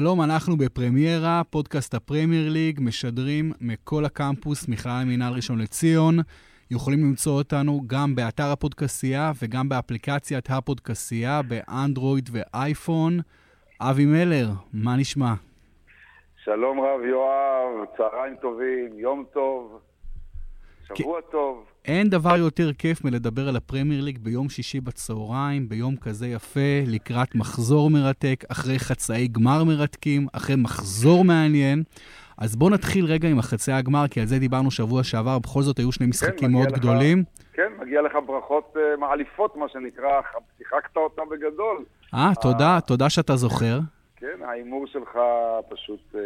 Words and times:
שלום, 0.00 0.22
אנחנו 0.22 0.56
בפרמיירה, 0.56 1.42
פודקאסט 1.50 1.94
הפרמייר 1.94 2.48
ליג, 2.48 2.80
משדרים 2.82 3.52
מכל 3.60 4.04
הקמפוס, 4.04 4.68
מכלל 4.68 5.04
מינהל 5.06 5.32
ראשון 5.32 5.58
לציון. 5.58 6.14
יכולים 6.70 6.98
למצוא 7.04 7.32
אותנו 7.32 7.80
גם 7.86 8.14
באתר 8.14 8.52
הפודקסייה 8.52 9.32
וגם 9.42 9.68
באפליקציית 9.68 10.50
הפודקסייה, 10.50 11.40
באנדרואיד 11.42 12.28
ואייפון. 12.32 13.12
אבי 13.80 14.06
מלר, 14.06 14.48
מה 14.72 14.96
נשמע? 14.96 15.32
שלום 16.44 16.80
רב 16.80 17.00
יואב, 17.04 17.86
צהריים 17.96 18.36
טובים, 18.36 18.98
יום 18.98 19.24
טוב, 19.32 19.80
שבוע 20.88 21.20
כי... 21.20 21.26
טוב. 21.32 21.64
אין 21.86 22.08
דבר 22.08 22.36
יותר 22.36 22.72
כיף 22.72 23.04
מלדבר 23.04 23.48
על 23.48 23.56
הפרמייר 23.56 24.04
ליג 24.04 24.18
ביום 24.18 24.48
שישי 24.48 24.80
בצהריים, 24.80 25.68
ביום 25.68 25.96
כזה 25.96 26.26
יפה, 26.26 26.82
לקראת 26.86 27.34
מחזור 27.34 27.90
מרתק, 27.90 28.44
אחרי 28.52 28.78
חצאי 28.78 29.28
גמר 29.28 29.64
מרתקים, 29.64 30.26
אחרי 30.32 30.56
מחזור 30.56 31.24
מעניין. 31.24 31.82
אז 32.38 32.56
בואו 32.56 32.70
נתחיל 32.70 33.04
רגע 33.04 33.28
עם 33.28 33.38
החצי 33.38 33.72
הגמר, 33.72 34.04
כי 34.10 34.20
על 34.20 34.26
זה 34.26 34.38
דיברנו 34.38 34.70
שבוע 34.70 35.02
שעבר, 35.02 35.38
בכל 35.38 35.62
זאת 35.62 35.78
היו 35.78 35.92
שני 35.92 36.06
כן, 36.06 36.10
משחקים 36.10 36.48
כן, 36.48 36.52
מאוד 36.52 36.70
לך, 36.70 36.78
גדולים. 36.78 37.24
כן, 37.52 37.72
מגיע 37.78 38.02
לך 38.02 38.12
ברכות 38.26 38.76
uh, 38.76 39.00
מעליפות, 39.00 39.56
מה 39.56 39.68
שנקרא, 39.68 40.20
שיחקת 40.58 40.96
אותה 40.96 41.22
בגדול. 41.30 41.84
אה, 42.14 42.32
תודה, 42.42 42.78
תודה 42.86 43.10
שאתה 43.10 43.36
זוכר. 43.36 43.78
כן, 44.16 44.38
ההימור 44.44 44.86
שלך 44.86 45.18
פשוט 45.68 46.14
uh, 46.14 46.18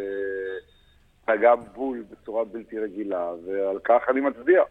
פגע 1.24 1.54
בול 1.54 2.04
בצורה 2.10 2.44
בלתי 2.44 2.78
רגילה, 2.78 3.30
ועל 3.46 3.78
כך 3.84 4.02
אני 4.10 4.20
מצדיע. 4.20 4.62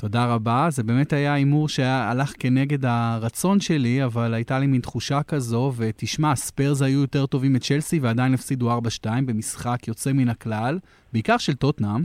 תודה 0.00 0.24
רבה. 0.24 0.68
זה 0.70 0.82
באמת 0.82 1.12
היה 1.12 1.34
הימור 1.34 1.68
שהלך 1.68 2.32
כנגד 2.38 2.84
הרצון 2.84 3.60
שלי, 3.60 4.04
אבל 4.04 4.34
הייתה 4.34 4.58
לי 4.58 4.66
מין 4.66 4.80
תחושה 4.80 5.22
כזו, 5.22 5.72
ותשמע, 5.76 6.36
ספיירס 6.36 6.82
היו 6.82 7.00
יותר 7.00 7.26
טובים 7.26 7.52
מצ'לסי 7.52 7.98
ועדיין 7.98 8.34
הפסידו 8.34 8.78
4-2 8.78 8.80
במשחק 9.26 9.88
יוצא 9.88 10.12
מן 10.12 10.28
הכלל, 10.28 10.78
בעיקר 11.12 11.38
של 11.38 11.54
טוטנאם. 11.54 12.04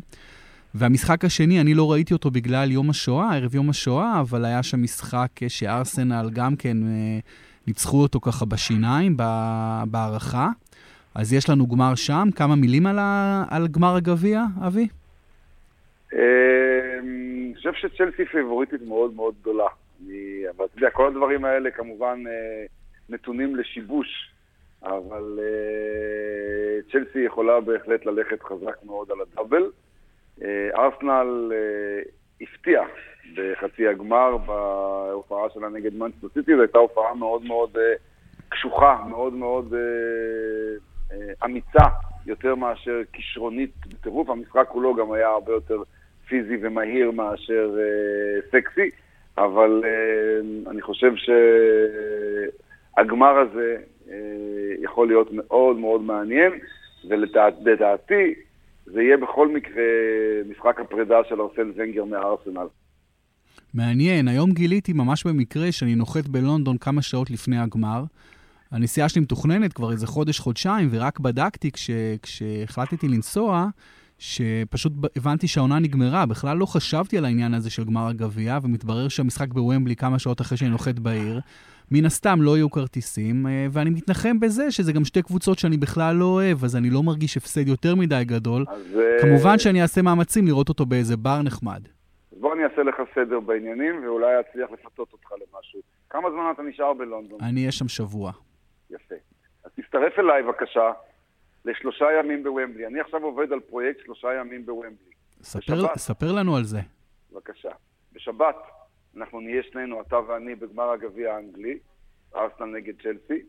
והמשחק 0.74 1.26
השני, 1.26 1.62
אני 1.62 1.74
לא 1.74 1.92
ראיתי 1.92 2.14
אותו 2.14 2.32
בגלל 2.32 2.72
יום 2.72 2.90
השואה, 2.90 3.36
ערב 3.36 3.56
יום 3.56 3.70
השואה, 3.70 4.20
אבל 4.20 4.46
היה 4.46 4.64
שם 4.64 4.84
משחק 4.84 5.30
שארסנל 5.48 6.30
גם 6.34 6.56
כן 6.56 6.78
אה, 6.88 7.20
ניצחו 7.68 8.02
אותו 8.02 8.20
ככה 8.20 8.46
בשיניים, 8.46 9.18
בהערכה. 9.88 10.50
אז 11.14 11.34
יש 11.34 11.50
לנו 11.50 11.68
גמר 11.68 11.96
שם. 11.96 12.30
כמה 12.36 12.56
מילים 12.56 12.86
על, 12.86 13.00
ה, 13.00 13.44
על 13.50 13.68
גמר 13.68 13.96
הגביע, 13.96 14.44
אבי? 14.68 14.88
אמ, 16.16 17.36
אני 17.46 17.54
חושב 17.56 17.74
שצ'לסי 17.74 18.26
פיבוריטית 18.26 18.82
מאוד 18.82 19.14
מאוד 19.14 19.36
גדולה. 19.42 19.68
אני, 20.02 20.44
אבל 20.58 20.66
אתה 20.66 20.78
יודע, 20.78 20.90
כל 20.90 21.08
הדברים 21.08 21.46
האלה 21.46 21.72
כמובן 21.72 22.24
אה, 22.28 22.66
נתונים 23.10 23.56
לשיבוש, 23.56 24.32
אבל 24.84 25.40
אה, 25.40 26.82
צ'לסי 26.92 27.20
יכולה 27.20 27.60
בהחלט 27.62 28.06
ללכת 28.06 28.44
חזק 28.44 28.84
מאוד 28.84 29.12
על 29.12 29.18
הדאבל. 29.22 29.72
אה, 30.42 30.70
ארסנל 30.76 31.52
הפתיע 32.42 32.82
בחצי 33.36 33.88
הגמר 33.88 34.38
בהופעה 34.38 35.50
שלה 35.54 35.70
נגד 35.70 35.96
מנצ'סטר 35.96 36.28
סיטי, 36.34 36.56
זו 36.56 36.62
הייתה 36.62 36.78
הופעה 36.78 37.14
מאוד 37.14 37.44
מאוד 37.46 37.78
קשוחה, 38.50 39.04
מאוד 39.10 39.34
מאוד 39.34 39.74
אמיצה, 41.46 41.86
יותר 42.26 42.56
מאשר 42.56 43.02
כישרונית 43.14 43.88
בטירוף. 43.88 44.30
המשחק 44.30 44.66
כולו 44.68 44.96
גם 44.96 45.12
היה 45.12 45.28
הרבה 45.28 45.52
יותר 45.52 45.84
פיזי 46.28 46.58
ומהיר 46.62 47.12
מאשר 47.12 47.76
אה, 47.80 48.42
סקסי, 48.52 48.90
אבל 49.38 49.82
אה, 49.86 50.72
אני 50.72 50.82
חושב 50.82 51.12
שהגמר 52.96 53.38
הזה 53.40 53.78
אה, 54.10 54.16
יכול 54.82 55.08
להיות 55.08 55.30
מאוד 55.32 55.78
מאוד 55.78 56.02
מעניין, 56.02 56.52
ולדעתי 57.10 58.34
זה 58.86 59.02
יהיה 59.02 59.18
בכל 59.18 59.48
מקרה 59.48 59.84
משחק 60.50 60.80
הפרידה 60.80 61.18
של 61.30 61.42
ארסן 61.42 61.72
ונגר 61.76 62.06
מהארסנל. 62.06 62.68
מעניין, 63.74 64.28
היום 64.28 64.52
גיליתי 64.52 64.94
ממש 64.94 65.24
במקרה 65.28 65.72
שאני 65.72 65.96
נוחת 65.96 66.28
בלונדון 66.28 66.78
כמה 66.78 67.02
שעות 67.02 67.32
לפני 67.32 67.58
הגמר. 67.58 68.04
הנסיעה 68.72 69.10
שלי 69.10 69.22
מתוכננת 69.22 69.74
כבר 69.74 69.92
איזה 69.92 70.08
חודש-חודשיים, 70.08 70.88
ורק 70.92 71.20
בדקתי 71.20 71.72
כש, 71.72 71.90
כשהחלטתי 72.22 73.08
לנסוע, 73.08 73.68
שפשוט 74.20 74.94
הבנתי 75.16 75.48
שהעונה 75.48 75.80
נגמרה, 75.80 76.26
בכלל 76.26 76.58
לא 76.58 76.66
חשבתי 76.66 77.18
על 77.18 77.26
העניין 77.26 77.54
הזה 77.54 77.70
של 77.70 77.84
גמר 77.84 78.08
הגביע, 78.08 78.58
ומתברר 78.64 79.08
שהמשחק 79.08 79.48
בוומבלי 79.48 79.96
כמה 79.96 80.20
שעות 80.20 80.42
אחרי 80.42 80.58
שאני 80.58 80.70
נוחת 80.70 81.00
בעיר. 81.00 81.40
מן 81.92 82.06
הסתם 82.06 82.42
לא 82.42 82.58
יהיו 82.58 82.70
כרטיסים, 82.70 83.48
אה, 83.48 83.66
ואני 83.72 83.90
מתנחם 83.90 84.40
בזה 84.40 84.72
שזה 84.72 84.94
גם 84.94 85.06
שתי 85.06 85.22
קבוצות 85.22 85.60
שאני 85.60 85.78
בכלל 85.78 86.16
לא 86.16 86.26
אוהב, 86.26 86.64
אז 86.64 86.76
אני 86.76 86.90
לא 86.90 87.04
מרגיש 87.04 87.38
הפסד 87.38 87.68
יותר 87.68 87.96
מדי 87.96 88.24
גדול. 88.26 88.66
אז... 88.68 89.00
אה, 89.00 89.18
כמובן 89.22 89.60
שאני 89.60 89.82
אעשה 89.82 90.02
מאמצים 90.02 90.48
לראות 90.48 90.70
אותו 90.70 90.86
באיזה 90.86 91.18
בר 91.18 91.42
נחמד. 91.42 91.82
אז 92.32 92.38
בוא 92.40 92.54
אני 92.54 92.64
אעשה 92.64 92.84
לך 92.84 92.96
סדר 93.16 93.40
בעניינים, 93.40 94.04
ואולי 94.04 94.40
אצליח 94.40 94.72
לפתות 94.72 95.14
אותך 95.14 95.32
למשהו. 95.32 95.80
כמה 96.10 96.32
זמן 96.32 96.52
אתה 96.54 96.62
נשאר 96.64 96.94
בלונדון? 96.94 97.40
אני 97.42 97.60
אהיה 97.60 97.72
שם 97.72 97.88
שבוע. 97.88 98.32
יפה. 98.90 99.16
אז 99.66 99.72
תצטרף 99.76 100.20
אליי 100.20 100.44
בבקשה. 100.44 100.92
לשלושה 101.66 102.06
ימים 102.20 102.44
בוומבלי. 102.44 102.88
אני 102.88 103.00
עכשיו 103.00 103.24
עובד 103.24 103.54
על 103.54 103.60
פרויקט 103.60 104.00
שלושה 104.06 104.34
ימים 104.34 104.66
בוומבלי. 104.66 105.12
ספר, 105.42 105.96
ספר 105.98 106.32
לנו 106.32 106.56
על 106.56 106.64
זה. 106.64 106.80
בבקשה. 107.32 107.72
בשבת 108.14 108.56
אנחנו 109.18 109.40
נהיה 109.40 109.64
שנינו, 109.64 110.02
אתה 110.02 110.20
ואני, 110.28 110.56
בגמר 110.56 110.90
הגביע 110.92 111.34
האנגלי, 111.36 111.80
ארסנל 112.36 112.66
נגד 112.66 112.94
צ'לסי. 113.02 113.42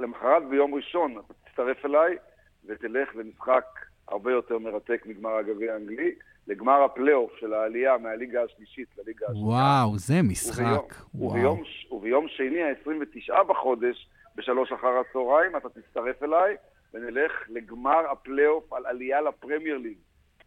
למחרת 0.00 0.48
ביום 0.50 0.74
ראשון 0.74 1.18
אתה 1.18 1.34
תצטרף 1.44 1.84
אליי 1.84 2.16
ותלך 2.64 3.16
למשחק 3.16 3.64
הרבה 4.08 4.32
יותר 4.32 4.58
מרתק 4.58 5.02
מגמר 5.06 5.30
הגביע 5.30 5.72
האנגלי, 5.72 6.14
לגמר 6.46 6.82
הפלייאוף 6.82 7.32
של 7.40 7.54
העלייה 7.54 7.98
מהליגה 7.98 8.42
השלישית 8.42 8.88
לליגה 8.98 9.26
השנייה. 9.26 9.46
וואו, 9.46 9.98
זה 9.98 10.14
משחק. 10.22 10.94
וביום, 11.14 11.30
וביום, 11.30 11.62
וביום 11.90 12.28
שני, 12.28 12.62
ה-29 12.62 13.42
בחודש, 13.42 14.08
בשלוש 14.36 14.72
אחר 14.72 14.98
הצהריים, 14.98 15.56
אתה 15.56 15.68
תצטרף 15.68 16.22
אליי 16.22 16.56
ונלך 16.94 17.32
לגמר 17.48 18.10
הפלייאוף 18.12 18.72
על 18.72 18.86
עלייה 18.86 19.20
לפרמייר 19.20 19.78
ליג, 19.78 19.96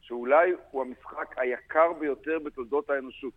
שאולי 0.01 0.51
הוא 0.71 0.81
המשחק 0.81 1.35
היקר 1.37 1.93
ביותר 1.99 2.39
בתולדות 2.45 2.89
האנושות. 2.89 3.33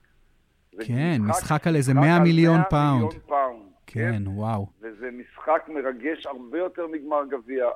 כן, 0.86 1.16
משחק, 1.20 1.42
משחק 1.42 1.66
על 1.66 1.76
איזה 1.76 1.94
100 1.94 2.18
מיליון 2.18 2.56
100 2.56 2.64
פאונד. 2.64 3.04
מיליון 3.04 3.20
פאונד. 3.26 3.62
כן, 3.86 4.12
כן, 4.12 4.22
וואו. 4.26 4.66
וזה 4.80 5.10
משחק 5.10 5.68
מרגש 5.68 6.26
הרבה 6.26 6.58
יותר 6.58 6.86
מגמר 6.86 7.22
גביע. 7.30 7.66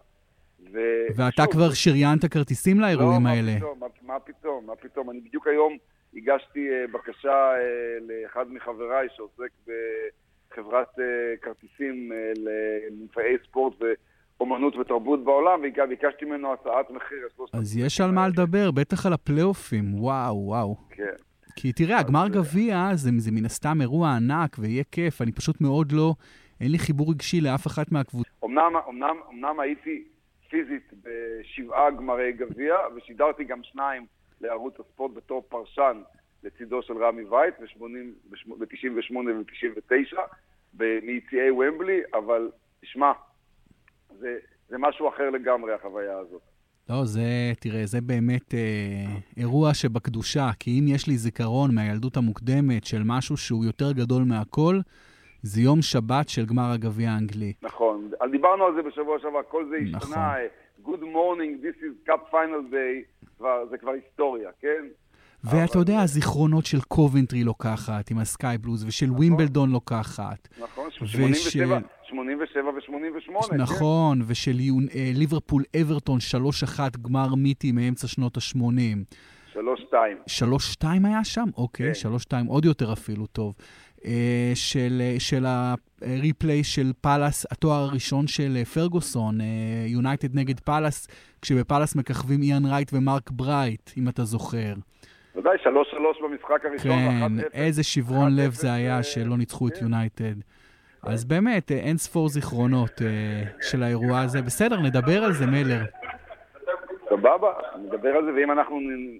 ו... 0.72 0.78
ואתה 1.16 1.42
שוב, 1.42 1.52
כבר 1.52 1.70
שריינת 1.72 2.24
כרטיסים 2.24 2.80
לאירועים 2.80 3.24
לא, 3.24 3.30
האלה. 3.30 3.52
לא, 3.60 3.74
מה, 3.80 3.86
מה 4.02 4.20
פתאום, 4.20 4.66
מה 4.66 4.76
פתאום. 4.76 5.10
אני 5.10 5.20
בדיוק 5.20 5.46
היום 5.46 5.76
הגשתי 6.16 6.68
אה, 6.68 6.92
בקשה 6.92 7.52
אה, 7.54 8.02
לאחד 8.02 8.44
מחבריי 8.50 9.08
שעוסק 9.16 9.50
בחברת 9.66 10.98
אה, 10.98 11.02
כרטיסים 11.42 12.12
אה, 12.12 12.40
למופעי 12.90 13.36
ספורט, 13.44 13.82
ו... 13.82 13.84
אומנות 14.40 14.76
ותרבות 14.76 15.24
בעולם, 15.24 15.60
וביקשתי 15.60 16.24
ממנו 16.24 16.52
הצעת 16.52 16.90
מחיר. 16.90 17.28
אז 17.52 17.76
יש 17.76 18.00
על 18.00 18.10
מה 18.10 18.28
לדבר, 18.28 18.70
בטח 18.70 19.06
על 19.06 19.12
הפלייאופים, 19.12 19.84
וואו, 19.94 20.36
וואו. 20.36 20.76
כן. 20.90 21.14
כי 21.56 21.72
תראה, 21.72 21.98
הגמר 21.98 22.28
גביע 22.28 22.88
זה, 22.94 23.10
זה 23.16 23.30
מן 23.32 23.44
הסתם 23.44 23.80
אירוע 23.80 24.08
ענק 24.08 24.56
ויהיה 24.58 24.84
כיף, 24.92 25.22
אני 25.22 25.32
פשוט 25.32 25.60
מאוד 25.60 25.92
לא, 25.92 26.14
אין 26.60 26.72
לי 26.72 26.78
חיבור 26.78 27.10
רגשי 27.10 27.40
לאף 27.40 27.66
אחת 27.66 27.92
מהקבוצות. 27.92 28.26
אמנם, 28.44 28.72
אמנם, 28.88 29.16
אמנם 29.30 29.60
הייתי 29.60 30.04
פיזית 30.50 30.92
בשבעה 31.02 31.90
גמרי 31.90 32.32
גביע, 32.32 32.74
ושידרתי 32.96 33.44
גם 33.44 33.60
שניים 33.62 34.06
לערוץ 34.40 34.74
הספורט 34.80 35.12
בתור 35.14 35.42
פרשן 35.48 36.02
לצידו 36.42 36.82
של 36.82 37.04
רמי 37.04 37.24
וייץ 37.24 37.54
ב-98 37.60 39.16
וב-99 39.16 40.18
מיציאי 41.02 41.50
ומבלי, 41.50 42.00
אבל 42.14 42.50
תשמע, 42.80 43.12
זה, 44.18 44.36
זה 44.68 44.76
משהו 44.78 45.08
אחר 45.08 45.30
לגמרי, 45.30 45.72
החוויה 45.72 46.18
הזאת. 46.18 46.42
לא, 46.90 47.04
זה, 47.04 47.52
תראה, 47.60 47.86
זה 47.86 48.00
באמת 48.00 48.54
אה, 48.54 48.60
אירוע 49.36 49.74
שבקדושה, 49.74 50.50
כי 50.60 50.70
אם 50.80 50.84
יש 50.88 51.08
לי 51.08 51.16
זיכרון 51.16 51.74
מהילדות 51.74 52.16
המוקדמת 52.16 52.84
של 52.84 53.02
משהו 53.04 53.36
שהוא 53.36 53.64
יותר 53.64 53.92
גדול 53.92 54.22
מהכל, 54.22 54.78
זה 55.42 55.60
יום 55.60 55.82
שבת 55.82 56.28
של 56.28 56.46
גמר 56.46 56.70
הגביע 56.74 57.10
האנגלי. 57.10 57.52
נכון, 57.62 58.10
דיברנו 58.30 58.64
על 58.64 58.74
זה 58.74 58.82
בשבוע 58.82 59.18
שעבר, 59.18 59.42
כל 59.48 59.68
זה 59.68 59.76
השתנה. 59.76 59.98
נכון. 59.98 60.94
Good 60.94 61.02
morning, 61.02 61.64
this 61.64 61.82
is 61.82 62.10
cup 62.10 62.32
final 62.32 62.72
day, 62.72 63.26
כבר, 63.38 63.66
זה 63.70 63.78
כבר 63.78 63.90
היסטוריה, 63.90 64.50
כן? 64.60 64.84
ואתה 65.44 65.78
יודע, 65.78 66.00
הזיכרונות 66.00 66.66
של 66.66 66.80
קובנטרי 66.80 67.44
לוקחת 67.44 68.10
עם 68.10 68.18
הסקאי 68.18 68.58
בלוז, 68.58 68.84
ושל 68.84 69.06
נכון. 69.06 69.16
ווימבלדון 69.16 69.70
לוקחת. 69.70 70.48
נכון, 70.58 70.90
87, 70.90 71.78
87 72.08 72.70
ו-88, 72.70 73.50
כן. 73.50 73.56
נכון, 73.56 74.22
ושל 74.26 74.56
אה, 74.94 75.10
ליברפול 75.14 75.62
אברטון 75.80 76.18
3-1 76.76 76.80
גמר 77.02 77.34
מיתי 77.34 77.72
מאמצע 77.72 78.06
שנות 78.06 78.36
ה-80. 78.36 78.58
3-2. 79.54 79.58
3-2 80.82 80.86
היה 81.04 81.24
שם? 81.24 81.48
אוקיי, 81.56 81.92
3-2 81.92 82.30
כן. 82.30 82.46
עוד 82.46 82.64
יותר 82.64 82.92
אפילו 82.92 83.26
טוב. 83.26 83.54
אה, 84.04 84.52
של, 84.54 85.02
של 85.18 85.44
ה 85.46 85.63
replay 85.63 86.64
של 86.64 86.92
פאלאס, 87.00 87.46
התואר 87.50 87.82
הראשון 87.82 88.26
של 88.26 88.64
פרגוסון, 88.64 89.38
יונייטד 89.86 90.34
נגד 90.34 90.60
פאלאס, 90.60 91.08
כשבפאלאס 91.42 91.96
מככבים 91.96 92.42
איאן 92.42 92.66
רייט 92.66 92.90
ומרק 92.92 93.30
ברייט, 93.30 93.90
אם 93.96 94.08
אתה 94.08 94.24
זוכר. 94.24 94.74
ודאי, 95.36 95.56
3-3 95.56 95.66
במשחק 96.22 96.64
הראשון, 96.64 96.90
כן, 96.90 97.48
איזה 97.54 97.82
שברון 97.82 98.36
לב 98.36 98.50
זה 98.50 98.72
היה 98.72 99.02
שלא 99.02 99.36
ניצחו 99.36 99.68
את 99.68 99.82
יונייטד. 99.82 100.34
אז 101.02 101.24
באמת, 101.24 101.70
אין 101.70 101.96
ספור 101.96 102.28
זיכרונות 102.28 103.02
של 103.60 103.82
האירוע 103.82 104.20
הזה. 104.20 104.42
בסדר, 104.42 104.80
נדבר 104.80 105.24
על 105.24 105.32
זה, 105.32 105.46
מלר. 105.46 105.82
סבבה, 107.08 107.52
נדבר 107.78 108.08
על 108.08 108.24
זה, 108.24 108.30
ואם 108.34 108.50
אנחנו, 108.50 108.76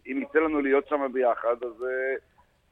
אם 0.07 0.23
יצא 0.23 0.39
לנו 0.39 0.61
להיות 0.61 0.89
שם 0.89 1.13
ביחד, 1.13 1.57
אז 1.63 1.83
אה, 1.83 2.17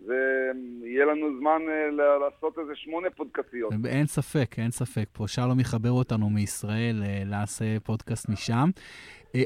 זה 0.07 0.51
יהיה 0.85 1.05
לנו 1.05 1.39
זמן 1.39 1.61
אה, 1.69 2.19
לעשות 2.19 2.59
איזה 2.59 2.73
שמונה 2.75 3.11
פודקאסיות. 3.11 3.73
אין 3.87 4.07
ספק, 4.07 4.59
אין 4.59 4.71
ספק. 4.71 5.05
פה 5.13 5.29
שלום 5.29 5.61
יחבר 5.61 5.91
אותנו 5.91 6.31
מישראל, 6.31 7.03
לעשה 7.27 7.65
אה, 7.65 7.77
פודקאסט 7.85 8.29
משם. 8.29 8.71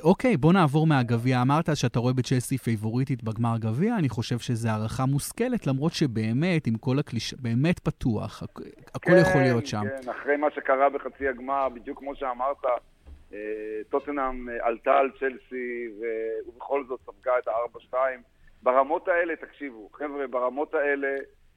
אוקיי, 0.03 0.37
בוא 0.37 0.53
נעבור 0.53 0.87
מהגביע. 0.87 1.43
אמרת 1.43 1.69
שאתה 1.75 1.99
רואה 1.99 2.12
בצ'לסי 2.12 2.59
פייבוריטית 2.59 3.25
בגמר 3.25 3.55
גביע, 3.59 3.97
אני 3.97 4.09
חושב 4.09 4.38
שזו 4.38 4.69
הערכה 4.69 5.06
מושכלת, 5.06 5.67
למרות 5.67 5.93
שבאמת, 5.93 6.67
עם 6.67 6.75
כל 6.77 6.99
הקליש... 6.99 7.35
באמת 7.35 7.79
פתוח, 7.79 8.43
הכל 8.43 9.11
כן, 9.11 9.17
יכול 9.21 9.41
להיות 9.41 9.67
שם. 9.67 9.83
כן, 10.03 10.11
אחרי 10.11 10.37
מה 10.37 10.47
שקרה 10.55 10.88
בחצי 10.91 11.29
הגמר, 11.29 11.69
בדיוק 11.69 11.99
כמו 11.99 12.17
שאמרת, 12.17 12.65
אה, 13.33 13.38
טוטנאם 13.91 14.49
אה, 14.49 14.55
עלתה 14.67 14.99
על 14.99 15.11
צ'לסי 15.21 15.89
ובכל 16.49 16.85
זאת 16.89 17.00
ספגה 17.03 17.32
את 17.39 17.49
ה-4-2. 17.49 17.97
ברמות 18.62 19.09
האלה, 19.09 19.37
תקשיבו, 19.37 19.89
חבר'ה, 19.93 20.27
ברמות 20.27 20.75
האלה 20.75 21.09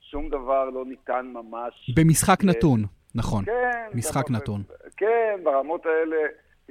שום 0.01 0.29
דבר 0.29 0.69
לא 0.69 0.85
ניתן 0.85 1.31
ממש. 1.33 1.91
במשחק 1.95 2.37
אה, 2.43 2.49
נתון, 2.49 2.83
נכון. 3.15 3.45
כן. 3.45 3.97
משחק 3.97 4.31
נתון. 4.31 4.61
כן, 4.97 5.39
ברמות 5.43 5.85
האלה. 5.85 6.17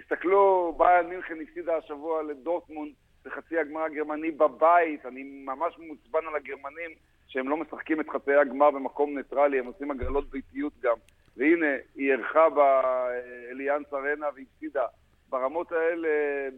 תסתכלו, 0.01 0.75
ביאן 0.79 1.07
מינכן 1.07 1.35
הפסידה 1.43 1.77
השבוע 1.77 2.23
לדורטמונד 2.23 2.93
בחצי 3.25 3.59
הגמר 3.59 3.81
הגרמני 3.81 4.31
בבית. 4.31 5.07
אני 5.07 5.23
ממש 5.23 5.79
מעוצבן 5.79 6.27
על 6.29 6.37
הגרמנים 6.37 6.91
שהם 7.29 7.49
לא 7.49 7.57
משחקים 7.57 8.01
את 8.01 8.09
חצי 8.09 8.35
הגמר 8.35 8.71
במקום 8.71 9.19
ניטרלי, 9.19 9.59
הם 9.59 9.67
עושים 9.67 9.91
הגרלות 9.91 10.31
ביתיות 10.31 10.73
גם. 10.83 10.97
והנה, 11.37 11.67
היא 11.95 12.13
אירחה 12.13 12.49
באליאנס 12.51 13.87
ארנה 13.93 14.27
והפסידה. 14.37 14.87
ברמות 15.29 15.73
האלה, 15.73 16.09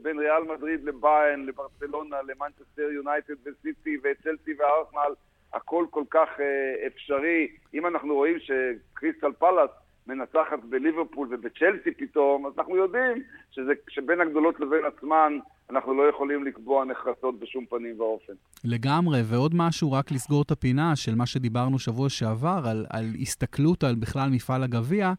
בין 0.03 0.19
ריאל 0.19 0.43
מדריד 0.43 0.85
לבאיירן, 0.85 1.47
לברצלונה, 1.47 2.17
למנצ'סטר 2.23 2.83
יונייטד 2.83 3.35
וסיטי 3.47 3.97
וצ'לסי 4.03 4.55
וארסנל, 4.59 5.15
הכל 5.53 5.87
כל 5.91 6.05
כך 6.11 6.29
אה, 6.37 6.87
אפשרי. 6.87 7.49
אם 7.75 7.87
אנחנו 7.87 8.15
רואים 8.15 8.37
שקריסטל 8.39 9.33
פלאס 9.33 9.71
מנצחת 10.07 10.65
בליברפול 10.69 11.29
ובצ'לסי 11.31 11.91
פתאום, 11.91 12.47
אז 12.47 12.53
אנחנו 12.59 12.77
יודעים 12.77 13.23
שזה, 13.51 13.73
שבין 13.89 14.21
הגדולות 14.21 14.61
לבין 14.61 14.85
עצמן 14.85 15.39
אנחנו 15.71 15.95
לא 15.95 16.09
יכולים 16.09 16.45
לקבוע 16.45 16.85
נחרצות 16.85 17.41
בשום 17.41 17.67
פנים 17.67 18.01
ואופן. 18.01 18.33
לגמרי, 18.65 19.21
ועוד 19.25 19.53
משהו, 19.55 19.93
רק 19.93 20.11
לסגור 20.13 20.43
את 20.43 20.51
הפינה 20.51 20.97
של 20.97 21.15
מה 21.15 21.27
שדיברנו 21.27 21.79
שבוע 21.79 22.09
שעבר, 22.09 22.63
על, 22.71 22.87
על 22.91 23.05
הסתכלות 23.21 23.85
על 23.85 23.95
בכלל 23.95 24.31
מפעל 24.31 24.63
הגביע. 24.63 25.13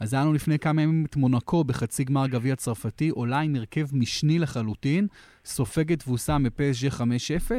אז 0.00 0.14
היה 0.14 0.22
לנו 0.22 0.32
לפני 0.32 0.58
כמה 0.58 0.82
ימים 0.82 1.04
את 1.04 1.16
מונקו 1.16 1.64
בחצי 1.64 2.04
גמר 2.04 2.26
גביע 2.26 2.56
צרפתי, 2.56 3.08
עולה 3.08 3.40
עם 3.40 3.54
הרכב 3.54 3.86
משני 3.92 4.38
לחלוטין, 4.38 5.06
סופגת 5.44 5.98
תבוסה 5.98 6.38
מפסג' 6.38 6.88
5-0, 6.88 7.00
אה, 7.00 7.58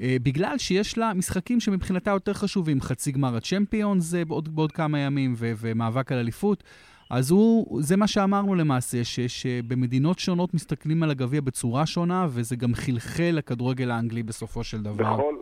בגלל 0.00 0.58
שיש 0.58 0.98
לה 0.98 1.14
משחקים 1.14 1.60
שמבחינתה 1.60 2.10
יותר 2.10 2.32
חשובים, 2.32 2.80
חצי 2.80 3.12
גמר 3.12 3.36
הצ'מפיונס 3.36 4.14
בעוד, 4.14 4.56
בעוד 4.56 4.72
כמה 4.72 4.98
ימים 4.98 5.32
ו- 5.36 5.52
ומאבק 5.60 6.12
על 6.12 6.18
אליפות. 6.18 6.64
אז 7.10 7.30
הוא, 7.30 7.82
זה 7.82 7.96
מה 7.96 8.06
שאמרנו 8.06 8.54
למעשה, 8.54 9.04
ש, 9.04 9.20
שבמדינות 9.20 10.18
שונות 10.18 10.54
מסתכלים 10.54 11.02
על 11.02 11.10
הגביע 11.10 11.40
בצורה 11.40 11.86
שונה, 11.86 12.26
וזה 12.28 12.56
גם 12.56 12.74
חלחל 12.74 13.30
לכדורגל 13.32 13.90
האנגלי 13.90 14.22
בסופו 14.22 14.64
של 14.64 14.82
דבר. 14.82 15.14
בכל, 15.14 15.34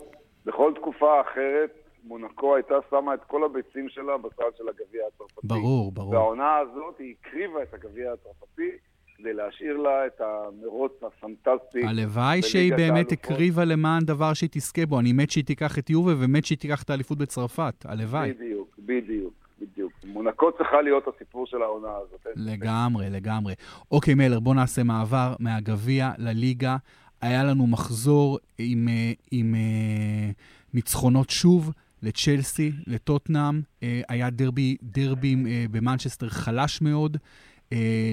בכל 0.47 0.73
תקופה 0.75 1.21
אחרת, 1.21 1.71
מונקו 2.05 2.57
הייתה 2.57 2.75
שמה 2.91 3.15
את 3.15 3.21
כל 3.27 3.45
הביצים 3.45 3.89
שלה 3.89 4.17
בצד 4.17 4.57
של 4.59 4.69
הגביע 4.69 5.03
הצרפתי. 5.15 5.47
ברור, 5.47 5.93
ברור. 5.93 6.13
והעונה 6.13 6.57
הזאת, 6.57 6.99
היא 6.99 7.15
הקריבה 7.21 7.63
את 7.63 7.75
הגביע 7.75 8.13
הצרפתי. 8.13 8.71
כדי 9.19 9.33
להשאיר 9.33 9.77
לה 9.77 10.07
את 10.07 10.21
המרוץ 10.21 10.93
הפנטסטי. 11.03 11.87
הלוואי 11.87 12.43
שהיא 12.43 12.73
באמת 12.77 13.13
הקריבה 13.13 13.65
למען 13.65 14.05
דבר 14.05 14.35
שהיא 14.35 14.51
תזכה 14.53 14.87
בו. 14.87 15.01
אני 15.01 15.13
מת 15.13 15.31
שהיא 15.31 15.45
תיקח 15.45 15.79
את 15.79 15.91
יובה 15.91 16.13
ומת 16.19 16.45
שהיא 16.45 16.59
תיקח 16.59 16.83
את 16.83 16.91
האליפות 16.91 17.19
בצרפת. 17.19 17.75
הלוואי. 17.85 18.33
בדיוק, 18.33 18.79
בדיוק. 18.79 19.35
בדיוק. 19.61 19.93
מונקו 20.05 20.53
צריכה 20.53 20.83
להיות 20.83 21.05
הסיפור 21.15 21.47
של 21.47 21.63
העונה 21.63 21.89
הזאת. 21.97 22.27
לגמרי, 22.37 23.11
לגמרי. 23.11 23.55
אוקיי, 23.91 24.15
מלר, 24.15 24.41
בוא 24.41 24.55
נעשה 24.55 24.83
מעבר 24.83 25.35
מהגביע 25.39 26.11
לליגה. 26.19 26.77
היה 27.21 27.45
לנו 27.45 27.67
מחזור 27.67 28.39
עם, 28.59 28.89
אה, 28.89 29.13
עם, 29.31 29.47
עם 29.47 29.55
אה, 29.55 30.31
ניצחונות 30.75 31.31
שוב 31.31 31.73
לצ'לסי, 32.03 32.73
לטוטנאם. 32.87 33.61
אה, 33.83 34.01
היה 34.09 34.31
דרבי, 34.31 34.77
דרבי 34.83 35.37
במנצ'סטר 35.71 36.29
חלש 36.29 36.83
מאוד. 36.83 37.17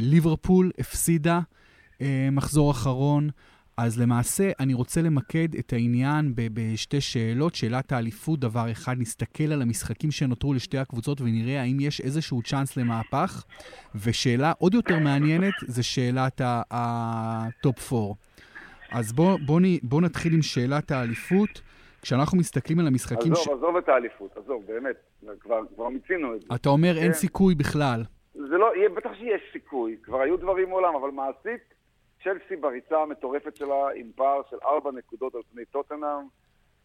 ליברפול 0.01 0.71
הפסידה 0.79 1.39
מחזור 2.31 2.71
אחרון. 2.71 3.29
אז 3.77 3.99
למעשה, 3.99 4.51
אני 4.59 4.73
רוצה 4.73 5.01
למקד 5.01 5.55
את 5.55 5.73
העניין 5.73 6.33
בשתי 6.35 7.01
שאלות. 7.01 7.55
שאלת 7.55 7.91
האליפות, 7.91 8.39
דבר 8.39 8.71
אחד, 8.71 8.95
נסתכל 8.99 9.43
על 9.43 9.61
המשחקים 9.61 10.11
שנותרו 10.11 10.53
לשתי 10.53 10.77
הקבוצות 10.77 11.21
ונראה 11.21 11.61
האם 11.61 11.79
יש 11.79 12.01
איזשהו 12.01 12.41
צ'אנס 12.41 12.77
למהפך. 12.77 13.43
ושאלה 13.95 14.51
עוד 14.57 14.73
יותר 14.73 14.99
מעניינת, 14.99 15.53
זה 15.67 15.83
שאלת 15.83 16.41
הטופ 16.71 17.93
4. 17.93 18.13
אז 18.91 19.13
בואו 19.13 19.37
בוא, 19.45 19.61
בוא 19.83 20.01
נתחיל 20.01 20.33
עם 20.33 20.41
שאלת 20.41 20.91
האליפות. 20.91 21.61
כשאנחנו 22.01 22.37
מסתכלים 22.37 22.79
על 22.79 22.87
המשחקים... 22.87 23.31
עזוב, 23.31 23.45
ש... 23.45 23.47
עזוב 23.47 23.77
את 23.77 23.89
האליפות, 23.89 24.37
עזוב, 24.43 24.63
באמת, 24.67 24.95
כבר, 25.39 25.59
כבר 25.75 25.89
מיצינו 25.89 26.35
את 26.35 26.41
זה. 26.41 26.47
אתה 26.55 26.69
אומר 26.69 26.95
כן? 26.95 27.03
אין 27.03 27.13
סיכוי 27.13 27.55
בכלל. 27.55 28.03
זה 28.33 28.57
לא, 28.57 28.71
בטח 28.95 29.09
שיש 29.13 29.41
סיכוי, 29.51 29.97
כבר 30.03 30.21
היו 30.21 30.37
דברים 30.37 30.69
מעולם, 30.69 30.95
אבל 30.95 31.09
מעשית, 31.09 31.73
צ'לסי 32.23 32.55
בריצה 32.55 33.01
המטורפת 33.01 33.55
שלה 33.55 33.89
עם 33.95 34.11
פער 34.15 34.41
של 34.49 34.57
ארבע 34.65 34.91
נקודות 34.91 35.35
על 35.35 35.41
פני 35.53 35.65
טוטנאם. 35.65 36.27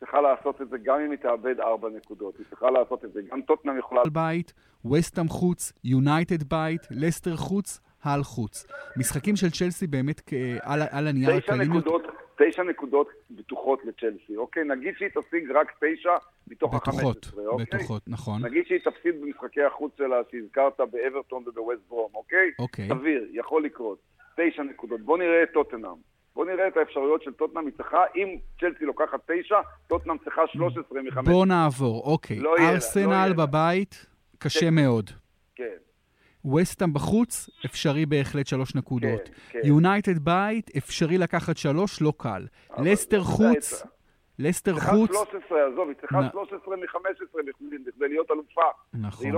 צריכה 0.01 0.21
לעשות 0.21 0.63
את 0.63 0.69
זה 0.69 0.77
גם 0.83 1.01
אם 1.01 1.11
היא 1.11 1.19
תאבד 1.19 1.61
ארבע 1.61 1.89
נקודות. 1.89 2.39
היא 2.39 2.47
צריכה 2.51 2.71
לעשות 2.71 3.05
את 3.05 3.13
זה. 3.13 3.21
גם 3.31 3.43
טוטנאם 3.43 3.79
יכולה... 3.79 4.03
בית, 4.13 4.53
וסטאם 4.93 5.29
חוץ, 5.29 5.73
יונייטד 5.85 6.43
בית, 6.43 6.81
לסטר 6.91 7.37
חוץ, 7.37 7.81
הל 8.05 8.23
חוץ. 8.23 8.67
משחקים 8.97 9.37
של 9.37 9.51
צ'לסי 9.51 9.87
באמת 9.87 10.21
על, 10.63 10.83
על 10.91 11.07
הנייר 11.07 11.35
הקלים... 11.35 11.63
תשע 11.63 11.79
נקודות 11.79 12.03
בטוחות 13.31 13.85
לצ'לסי, 13.85 14.37
אוקיי? 14.37 14.65
נגיד 14.65 14.95
שהיא 14.99 15.09
תשיג 15.09 15.51
רק 15.51 15.73
תשע 15.81 16.17
מתוך 16.49 16.75
ה-15, 16.75 17.39
אוקיי? 17.47 17.67
בטוחות, 17.73 18.03
נכון. 18.07 18.45
נגיד 18.45 18.67
שהיא 18.67 18.79
תפסיד 18.79 19.21
במשחקי 19.21 19.63
החוץ 19.63 19.93
שלה 19.99 20.17
שהזכרת 20.31 20.81
באברטון 20.91 21.45
ובווסט 21.47 21.81
ברום, 21.89 22.11
אוקיי? 22.15 22.51
אוקיי. 22.59 22.89
סביר, 22.89 23.27
יכול 23.33 23.65
לקרות. 23.65 23.99
תשע 24.37 24.63
נקודות. 24.63 25.01
בוא 25.01 25.19
נראה 25.19 25.43
את 25.43 25.49
טוטנאם. 25.53 25.95
בוא 26.35 26.45
נראה 26.45 26.69
את 26.69 26.77
האפשרויות 26.77 27.23
של 27.23 27.33
טוטנאם. 27.33 27.67
היא 27.67 27.75
צריכה, 27.77 28.05
אם 28.17 28.37
צ'לסי 28.61 28.85
לוקחת 28.85 29.31
תשע, 29.31 29.61
טוטנאם 29.87 30.19
צריכה 30.19 30.43
13 30.47 31.03
מ-15. 31.03 31.23
בוא 31.23 31.47
נעבור, 31.47 32.03
אוקיי. 32.13 32.39
לא 32.39 32.55
ארסנל 32.59 33.29
לא 33.29 33.47
בבית, 33.47 34.07
קשה 34.39 34.61
כן. 34.61 34.75
מאוד. 34.75 35.11
כן. 35.55 35.77
וסטאם 36.55 36.93
בחוץ, 36.93 37.51
אפשרי 37.67 38.07
בהחלט 38.07 38.47
שלוש 38.47 38.75
נקודות. 38.75 39.21
כן, 39.25 39.33
כן. 39.51 39.61
יונייטד 39.65 40.19
בית, 40.19 40.71
אפשרי 40.77 41.19
לקחת 41.19 41.57
שלוש, 41.57 42.03
לא 42.03 42.13
קל. 42.17 42.47
לסטר 42.79 43.23
חוץ, 43.23 43.83
לסטר 44.39 44.81
חוץ... 44.81 45.11
צריכה 45.11 45.25
13, 45.31 45.59
עזוב, 45.73 45.89
היא 45.89 45.97
צריכה 46.01 46.29
13 46.33 46.77
מ-15 46.77 47.39
בכדי 47.87 48.09
להיות 48.09 48.31
אלופה. 48.31 48.61
נכון. 48.95 49.27
היא 49.27 49.33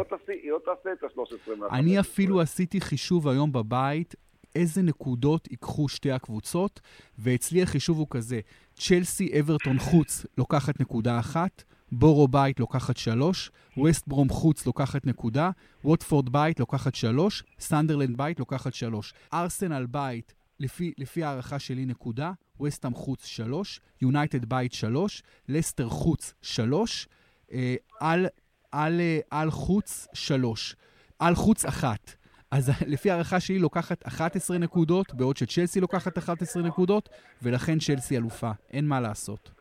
לא 0.51 0.59
תעשה 0.65 0.93
את 0.93 1.03
ה-13 1.03 1.57
מ-15. 1.59 1.75
אני 1.75 2.01
אפילו 2.01 2.41
עשיתי 2.41 2.81
חישוב 2.81 3.29
היום 3.29 3.53
בבית, 3.53 4.15
איזה 4.55 4.83
נקודות 4.83 5.49
ייקחו 5.51 5.89
שתי 5.89 6.13
הקבוצות, 6.13 6.81
ואצלי 7.19 7.63
החישוב 7.63 7.99
הוא 7.99 8.07
כזה, 8.11 8.41
צ'לסי 8.75 9.41
אברטון 9.41 9.79
חוץ 9.79 10.27
לוקחת 10.39 10.81
נקודה 10.81 11.19
אחת, 11.19 11.65
בורו 11.93 12.29
בית 12.29 12.61
לוקחת 12.61 12.97
שלוש, 12.97 13.51
ווסט 13.77 14.09
ברום 14.09 14.29
חוץ 14.29 14.67
לוקחת 14.67 15.07
נקודה, 15.07 15.51
ווטפורד 15.85 16.29
בית 16.29 16.61
לוקחת 16.61 16.95
שלוש, 16.95 17.43
סנדרלנד 17.61 18.17
בית 18.17 18.39
לוקחת 18.39 18.75
שלוש. 18.75 19.15
ארסנל 19.33 19.87
בית, 19.87 20.35
לפי, 20.61 20.93
לפי 20.99 21.25
הערכה 21.25 21.59
שלי 21.59 21.87
נקודה, 21.87 22.33
וסטאם 22.63 22.95
חוץ 22.95 23.27
שלוש, 23.27 23.81
יונייטד 24.03 24.45
בית 24.45 24.73
שלוש, 24.73 25.23
לסטר 25.49 25.89
חוץ 25.89 26.35
שלוש, 26.43 27.09
אה, 27.53 27.75
האל, 28.01 28.27
האל, 28.73 29.01
אה, 29.01 29.19
האל 29.31 29.51
חוץ 29.51 30.07
שלוש, 30.13 30.77
האל 31.19 31.35
חוץ 31.35 31.65
אחת. 31.65 32.15
אז 32.51 32.71
לפי 32.87 33.11
הערכה 33.11 33.41
שלי 33.41 33.59
לוקחת 33.59 34.07
11 34.07 34.59
נקודות, 34.59 35.15
בעוד 35.15 35.37
שצ'לסי 35.37 35.81
לוקחת 35.81 36.19
11 36.19 36.63
נקודות, 36.63 37.09
ולכן 37.43 37.79
צ'לסי 37.79 38.17
אלופה. 38.17 38.51
אין 38.71 38.89
מה 38.89 39.01
לעשות. 39.01 39.60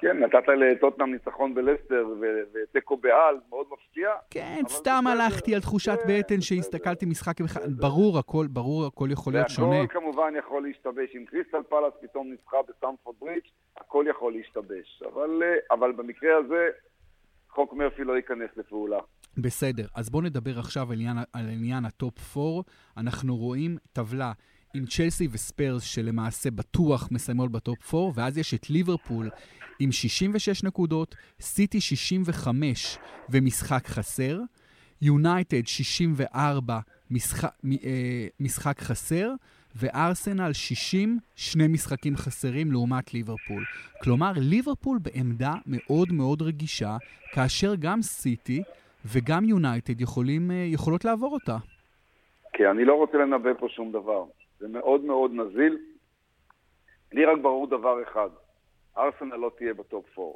כן, 0.00 0.18
נתת 0.18 0.48
לטוטנאם 0.48 1.12
ניצחון 1.12 1.54
בלסטר 1.54 2.06
ותיקו 2.54 2.96
בעל, 2.96 3.36
מאוד 3.50 3.66
מפתיע. 3.72 4.08
כן, 4.30 4.62
סתם 4.68 5.04
הלכתי 5.06 5.54
על 5.54 5.60
תחושת 5.60 5.98
בטן 6.08 6.40
שהסתכלתי 6.40 7.06
משחק 7.06 7.40
אחד. 7.40 7.72
ברור, 7.72 8.18
הכל, 8.18 8.46
ברור, 8.46 8.86
הכל 8.86 9.08
יכול 9.10 9.32
להיות 9.32 9.48
שונה. 9.48 9.82
הכל 9.82 10.00
כמובן 10.00 10.32
יכול 10.38 10.62
להשתבש. 10.62 11.16
אם 11.16 11.24
קריסטל 11.24 11.62
פלאס 11.68 11.92
פתאום 12.02 12.30
ניצחה 12.30 12.56
בסטמפורד 12.68 13.16
ברידג', 13.20 13.46
הכל 13.76 14.04
יכול 14.10 14.32
להשתבש. 14.32 15.02
אבל, 15.12 15.42
אבל 15.70 15.92
במקרה 15.92 16.36
הזה, 16.36 16.68
חוק 17.50 17.72
מרפי 17.72 18.04
לא 18.04 18.16
ייכנס 18.16 18.50
לפעולה. 18.56 18.98
בסדר, 19.36 19.84
אז 19.96 20.10
בואו 20.10 20.22
נדבר 20.22 20.58
עכשיו 20.58 20.92
על 20.92 20.98
עניין, 20.98 21.16
על 21.32 21.44
עניין 21.48 21.84
הטופ 21.84 22.36
4. 22.36 22.62
אנחנו 22.96 23.36
רואים 23.36 23.76
טבלה 23.92 24.32
עם 24.74 24.86
צ'לסי 24.86 25.28
וספיירס 25.32 25.82
שלמעשה 25.82 26.50
בטוח 26.50 27.08
מסיימות 27.10 27.52
בטופ 27.52 27.94
4, 27.94 28.10
ואז 28.14 28.38
יש 28.38 28.54
את 28.54 28.70
ליברפול 28.70 29.30
עם 29.80 29.92
66 29.92 30.64
נקודות, 30.64 31.14
סיטי 31.40 31.80
65 31.80 32.98
ומשחק 33.30 33.86
חסר, 33.86 34.38
יונייטד 35.02 35.66
64 35.66 36.78
משחק, 37.10 37.50
אה, 37.84 38.26
משחק 38.40 38.80
חסר, 38.80 39.30
וארסנל 39.76 40.52
60, 40.52 41.18
שני 41.36 41.66
משחקים 41.68 42.16
חסרים 42.16 42.72
לעומת 42.72 43.14
ליברפול. 43.14 43.64
כלומר, 44.02 44.32
ליברפול 44.36 44.98
בעמדה 45.02 45.52
מאוד 45.66 46.12
מאוד 46.12 46.42
רגישה, 46.42 46.96
כאשר 47.32 47.74
גם 47.74 48.02
סיטי 48.02 48.62
וגם 49.04 49.44
יונייטד 49.44 50.00
אה, 50.00 50.54
יכולות 50.66 51.04
לעבור 51.04 51.34
אותה. 51.34 51.56
כן, 52.52 52.64
אני 52.64 52.84
לא 52.84 52.94
רוצה 52.94 53.18
לנבא 53.18 53.50
פה 53.58 53.66
שום 53.68 53.92
דבר. 53.92 54.24
זה 54.58 54.68
מאוד 54.68 55.04
מאוד 55.04 55.30
נזיל. 55.34 55.78
לי 57.12 57.24
רק 57.24 57.38
ברור 57.42 57.66
דבר 57.66 58.02
אחד, 58.02 58.28
ארסנל 58.98 59.36
לא 59.36 59.50
תהיה 59.58 59.74
בטופ 59.74 60.18
4. 60.18 60.32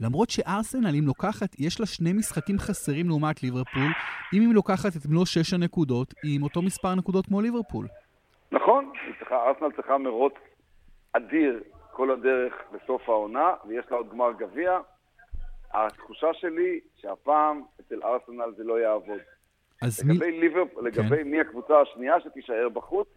למרות 0.00 0.30
שארסנל, 0.30 0.94
אם 0.98 1.06
לוקחת, 1.06 1.48
יש 1.58 1.80
לה 1.80 1.86
שני 1.86 2.12
משחקים 2.12 2.58
חסרים 2.58 3.08
לעומת 3.08 3.42
ליברפול, 3.42 3.90
אם 4.34 4.40
היא 4.40 4.54
לוקחת 4.54 4.96
את 4.96 5.06
מלוא 5.08 5.24
שש 5.26 5.54
הנקודות, 5.54 6.14
היא 6.22 6.36
עם 6.36 6.42
אותו 6.42 6.62
מספר 6.62 6.94
נקודות 6.94 7.26
כמו 7.26 7.40
ליברפול. 7.40 7.86
נכון, 8.52 8.92
צריכה, 9.18 9.36
ארסנל 9.46 9.72
צריכה 9.76 9.98
מרוץ 9.98 10.34
אדיר 11.12 11.62
כל 11.92 12.10
הדרך 12.10 12.54
בסוף 12.72 13.08
העונה, 13.08 13.54
ויש 13.68 13.86
לה 13.90 13.96
עוד 13.96 14.08
גמר 14.10 14.32
גביע. 14.38 14.78
התחושה 15.72 16.34
שלי 16.34 16.80
שהפעם 16.96 17.62
אצל 17.80 18.02
ארסנל 18.02 18.52
זה 18.56 18.64
לא 18.64 18.80
יעבוד. 18.80 19.20
אז 19.82 20.10
לגבי 20.10 20.30
מי... 20.30 20.40
ליברפול, 20.40 20.86
לגבי 20.86 21.16
כן. 21.16 21.28
מי 21.28 21.40
הקבוצה 21.40 21.80
השנייה 21.80 22.20
שתישאר 22.20 22.68
בחוץ, 22.68 23.08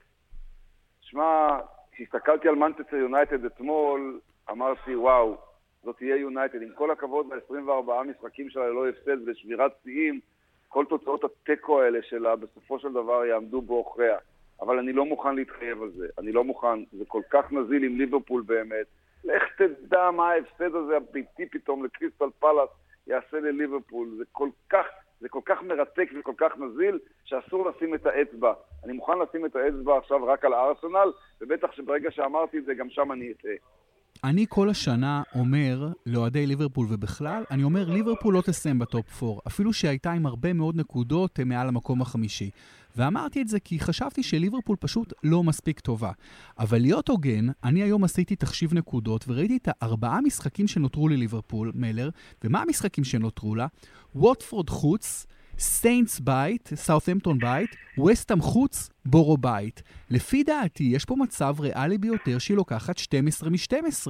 שמע, 1.02 1.60
כשהסתכלתי 1.92 2.48
על 2.48 2.56
מנצ'סטר 2.56 2.96
יונייטד 2.96 3.46
אתמול, 3.46 4.20
אמרתי, 4.50 4.96
וואו, 4.96 5.38
זאת 5.84 5.98
תהיה 5.98 6.16
יונייטד. 6.16 6.62
עם 6.62 6.70
כל 6.76 6.92
הכבוד 6.92 7.28
ל-24 7.34 8.04
משחקים 8.04 8.50
שלה 8.50 8.70
ללא 8.70 8.90
הפסד 8.90 9.28
ושבירת 9.28 9.72
שיאים, 9.84 10.20
כל 10.68 10.86
תוצאות 10.90 11.24
התיקו 11.24 11.82
האלה 11.82 12.00
שלה 12.02 12.36
בסופו 12.36 12.80
של 12.80 12.94
דבר 12.94 13.26
יעמדו 13.26 13.62
בעוכריה. 13.62 14.18
אבל 14.62 14.80
אני 14.80 14.94
לא 14.94 15.06
מוכן 15.06 15.36
להתחייב 15.36 15.82
על 15.82 15.90
זה. 15.90 16.08
אני 16.18 16.32
לא 16.32 16.44
מוכן. 16.44 16.84
זה 16.92 17.06
כל 17.08 17.22
כך 17.30 17.52
נזיל 17.52 17.84
עם 17.84 17.98
ליברפול 17.98 18.42
באמת. 18.42 18.86
לך 19.24 19.44
תדע 19.58 20.12
מה 20.12 20.32
ההפסד 20.32 20.76
הזה 20.76 20.98
הביתי 20.98 21.46
פתאום 21.46 21.86
לקריסטל 21.86 22.30
פלאס 22.40 22.70
יעשה 23.08 23.40
לליברפול. 23.40 24.08
זה 24.18 24.24
כל 24.32 24.50
כך 24.70 24.86
זה 25.22 25.30
כל 25.30 25.40
כך 25.46 25.58
מרתק 25.64 26.10
וכל 26.20 26.34
כך 26.38 26.52
נזיל, 26.58 27.00
שאסור 27.26 27.70
לשים 27.70 27.96
את 27.96 28.06
האצבע. 28.06 28.54
אני 28.84 28.94
מוכן 28.94 29.14
לשים 29.20 29.46
את 29.46 29.56
האצבע 29.56 29.98
עכשיו 29.98 30.26
רק 30.26 30.46
על 30.46 30.54
הארסנל, 30.54 31.12
ובטח 31.42 31.72
שברגע 31.72 32.12
שאמרתי 32.12 32.58
את 32.58 32.66
זה, 32.66 32.74
גם 32.74 32.90
שם 32.90 33.12
אני 33.12 33.32
אטעה. 33.32 33.54
אני 34.24 34.46
כל 34.50 34.70
השנה 34.70 35.22
אומר 35.36 35.88
לאוהדי 36.06 36.48
ליברפול 36.48 36.88
ובכלל, 36.90 37.44
אני 37.52 37.64
אומר 37.64 37.90
ליברפול 37.90 38.34
לא 38.34 38.42
תסיים 38.42 38.80
בטופ 38.80 39.24
4, 39.24 39.36
אפילו 39.48 39.74
שהייתה 39.74 40.12
עם 40.12 40.26
הרבה 40.26 40.54
מאוד 40.54 40.76
נקודות 40.76 41.40
מעל 41.46 41.68
המקום 41.68 42.02
החמישי. 42.02 42.50
ואמרתי 42.96 43.42
את 43.42 43.48
זה 43.48 43.60
כי 43.60 43.80
חשבתי 43.80 44.24
שליברפול 44.24 44.76
פשוט 44.80 45.14
לא 45.24 45.44
מספיק 45.44 45.80
טובה. 45.80 46.12
אבל 46.60 46.82
להיות 46.82 47.08
הוגן, 47.08 47.48
אני 47.64 47.84
היום 47.84 48.04
עשיתי 48.04 48.36
תחשיב 48.36 48.74
נקודות 48.74 49.26
וראיתי 49.28 49.58
את 49.58 49.68
הארבעה 49.68 50.22
משחקים 50.22 50.68
שנותרו 50.68 51.08
לליברפול, 51.08 51.72
מלר, 51.76 52.10
ומה 52.44 52.62
המשחקים 52.62 53.04
שנותרו 53.04 53.56
לה? 53.56 53.68
ווטפורד 54.16 54.70
חוץ, 54.70 55.26
סיינטס 55.62 56.20
בית, 56.20 56.70
סאות'המפטון 56.76 57.40
בית, 57.40 57.70
וסטאם 58.06 58.42
חוץ, 58.42 58.90
בורו 59.06 59.38
בית. 59.38 59.84
לפי 60.12 60.44
דעתי, 60.44 60.84
יש 60.84 61.06
פה 61.06 61.16
מצב 61.16 61.56
ריאלי 61.60 61.98
ביותר 61.98 62.38
שהיא 62.38 62.58
לוקחת 62.58 62.98
12 62.98 63.50
מ-12, 63.50 64.08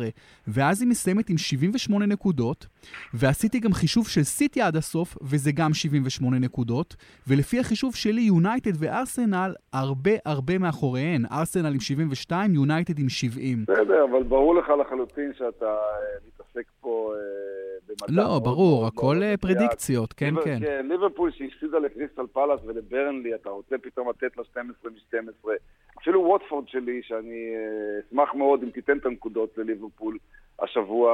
ואז 0.47 0.81
היא 0.81 0.89
מסיימת 0.89 1.29
עם 1.29 1.37
78 1.37 2.05
נקודות, 2.05 2.67
ועשיתי 3.13 3.59
גם 3.59 3.73
חישוב 3.73 4.07
של 4.07 4.23
סיטי 4.23 4.61
עד 4.61 4.75
הסוף, 4.75 5.17
וזה 5.21 5.51
גם 5.51 5.73
78 5.73 6.39
נקודות, 6.39 6.95
ולפי 7.27 7.59
החישוב 7.59 7.95
שלי, 7.95 8.21
יונייטד 8.21 8.71
וארסנל 8.79 9.53
הרבה 9.73 10.11
הרבה 10.25 10.57
מאחוריהן. 10.57 11.25
ארסנל 11.31 11.73
עם 11.73 11.79
72, 11.79 12.53
יונייטד 12.53 12.99
עם 12.99 13.09
70. 13.09 13.63
בסדר, 13.67 14.05
אבל 14.11 14.23
ברור 14.23 14.55
לך 14.55 14.69
לחלוטין 14.81 15.31
שאתה 15.37 15.65
אה, 15.65 16.27
מתעסק 16.27 16.71
פה... 16.81 17.13
במדע. 18.01 18.21
לא, 18.23 18.39
ברור, 18.39 18.87
הכל 18.87 19.23
אה, 19.23 19.37
פרדיקציות, 19.37 20.13
כן, 20.13 20.33
כן. 20.43 20.59
כן, 20.59 20.87
ליברפול 20.87 21.31
שהפסידה 21.31 21.79
לקריסטל 21.79 22.27
פלאס 22.33 22.59
ולברנלי, 22.65 23.35
אתה 23.35 23.49
רוצה 23.49 23.77
פתאום 23.77 24.09
לתת 24.09 24.37
לה 24.37 24.43
12 24.43 24.91
מ-12. 24.91 25.49
אפילו 26.01 26.21
ווטפורד 26.21 26.67
שלי, 26.67 27.01
שאני 27.03 27.55
אה, 27.55 27.99
אשמח 28.07 28.35
מאוד 28.35 28.63
אם 28.63 28.69
תיתן 28.69 28.97
את 28.97 29.05
הנקודות 29.05 29.57
לליברפול 29.57 30.17
השבוע, 30.59 31.13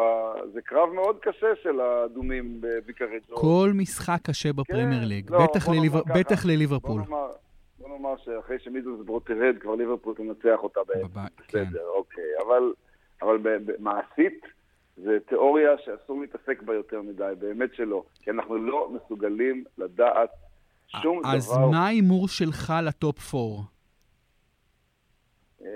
זה 0.53 0.61
קרב 0.61 0.93
מאוד 0.93 1.19
קשה 1.21 1.47
של 1.63 1.79
האדומים 1.79 2.57
בביקרג'ו. 2.61 3.35
כל 3.35 3.71
משחק 3.73 4.19
קשה 4.23 4.53
בפרמייר 4.53 5.01
כן, 5.01 5.07
ליג, 5.07 5.31
לא, 5.31 5.39
בטח 6.15 6.45
לליברפול. 6.45 7.01
בוא 7.79 7.89
נאמר 7.89 8.17
שאחרי 8.17 8.59
שמידלסבורו 8.59 9.19
תרד, 9.19 9.55
כבר 9.59 9.75
ליברפול 9.75 10.15
תנצח 10.15 10.63
אותה 10.63 10.79
בעצם. 10.87 11.07
כן. 11.47 11.63
בסדר, 11.63 11.87
אוקיי. 11.95 12.23
אבל, 12.45 12.73
אבל 13.21 13.37
מעשית, 13.79 14.45
זה 14.97 15.17
תיאוריה 15.29 15.71
שאסור 15.85 16.21
להתעסק 16.21 16.61
בה 16.61 16.73
יותר 16.73 17.01
מדי, 17.01 17.33
באמת 17.39 17.69
שלא. 17.73 18.03
כי 18.21 18.31
אנחנו 18.31 18.57
לא 18.57 18.89
מסוגלים 18.89 19.63
לדעת 19.77 20.29
שום 20.87 21.21
אז 21.25 21.47
דבר... 21.47 21.65
אז 21.65 21.71
מה 21.71 21.85
ההימור 21.85 22.27
שלך 22.27 22.73
לטופ 22.87 23.35
4? 23.35 23.43
אה, 25.61 25.69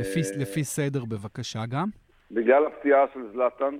לפי, 0.00 0.20
לפי 0.38 0.64
סדר 0.64 1.04
בבקשה 1.04 1.66
גם. 1.66 1.88
בגלל 2.30 2.66
הפציעה 2.66 3.04
של 3.14 3.20
זלאטן, 3.32 3.74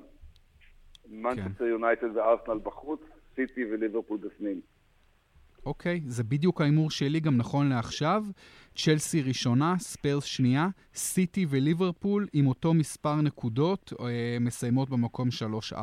מנצ'סטר 1.09 1.59
כן. 1.59 1.65
יונייטד 1.65 2.17
וארסנל 2.17 2.59
בחוץ, 2.63 3.01
סיטי 3.35 3.65
וליברפול 3.65 4.19
בפנים. 4.19 4.61
אוקיי, 5.67 6.01
זה 6.07 6.25
בדיוק 6.25 6.61
ההימור 6.61 6.91
שלי 6.91 7.21
גם 7.21 7.37
נכון 7.37 7.69
לעכשיו. 7.69 8.25
צ'לסי 8.77 9.23
ראשונה, 9.23 9.75
ספיירס 9.79 10.25
שנייה, 10.25 10.69
סיטי 10.95 11.47
וליברפול 11.49 12.27
עם 12.33 12.47
אותו 12.47 12.75
מספר 12.75 13.21
נקודות 13.21 13.93
אה, 14.01 14.07
מסיימות 14.41 14.91
במקום 14.91 15.29
3-4. 15.73 15.75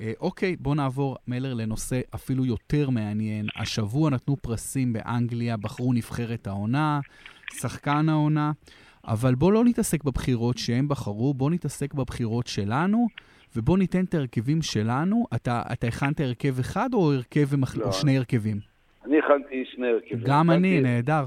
אה, 0.00 0.12
אוקיי, 0.20 0.56
בואו 0.56 0.74
נעבור, 0.74 1.16
מלר, 1.28 1.54
לנושא 1.54 2.00
אפילו 2.14 2.44
יותר 2.44 2.90
מעניין. 2.90 3.46
השבוע 3.56 4.10
נתנו 4.10 4.36
פרסים 4.36 4.92
באנגליה, 4.92 5.56
בחרו 5.56 5.92
נבחרת 5.92 6.46
העונה, 6.46 7.00
שחקן 7.60 8.08
העונה, 8.08 8.52
אבל 9.04 9.34
בואו 9.34 9.50
לא 9.50 9.64
נתעסק 9.64 10.04
בבחירות 10.04 10.58
שהם 10.58 10.88
בחרו, 10.88 11.34
בואו 11.34 11.50
נתעסק 11.50 11.94
בבחירות 11.94 12.46
שלנו. 12.46 13.06
ובואו 13.56 13.76
ניתן 13.76 14.04
את 14.04 14.14
ההרכבים 14.14 14.62
שלנו. 14.62 15.26
אתה, 15.34 15.62
אתה 15.72 15.86
הכנת 15.86 16.20
הרכב 16.20 16.58
אחד 16.60 16.88
או 16.94 17.12
הרכב 17.12 17.54
ומח... 17.54 17.76
לא. 17.76 17.84
או 17.84 17.92
שני 17.92 18.18
הרכבים? 18.18 18.56
אני 19.04 19.18
הכנתי 19.18 19.64
שני 19.64 19.88
הרכבים. 19.88 20.20
גם 20.24 20.50
אני, 20.50 20.78
הכנתי... 20.78 20.80
נהדר. 20.80 21.24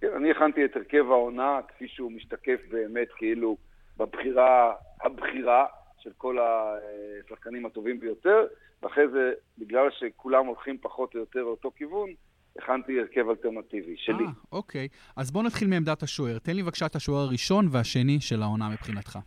כן, 0.00 0.08
אני 0.16 0.30
הכנתי 0.30 0.64
את 0.64 0.76
הרכב 0.76 1.04
העונה 1.10 1.60
כפי 1.68 1.88
שהוא 1.88 2.12
משתקף 2.12 2.60
באמת 2.70 3.08
כאילו 3.16 3.56
בבחירה, 3.96 4.72
הבחירה 5.02 5.66
של 5.98 6.10
כל 6.16 6.36
השחקנים 6.38 7.66
הטובים 7.66 8.00
ביותר, 8.00 8.46
ואחרי 8.82 9.08
זה, 9.08 9.32
בגלל 9.58 9.88
שכולם 9.90 10.46
הולכים 10.46 10.78
פחות 10.80 11.14
או 11.14 11.20
יותר 11.20 11.40
לאותו 11.40 11.70
כיוון, 11.76 12.10
הכנתי 12.58 13.00
הרכב 13.00 13.28
אלטרנטיבי 13.28 13.94
שלי. 13.96 14.24
אה, 14.24 14.30
אוקיי. 14.52 14.88
אז 15.16 15.30
בוא 15.30 15.42
נתחיל 15.42 15.68
מעמדת 15.68 16.02
השוער. 16.02 16.38
תן 16.38 16.52
לי 16.52 16.62
בבקשה 16.62 16.86
את 16.86 16.96
השוער 16.96 17.20
הראשון 17.20 17.68
והשני 17.70 18.20
של 18.20 18.42
העונה 18.42 18.68
מבחינתך. 18.68 19.18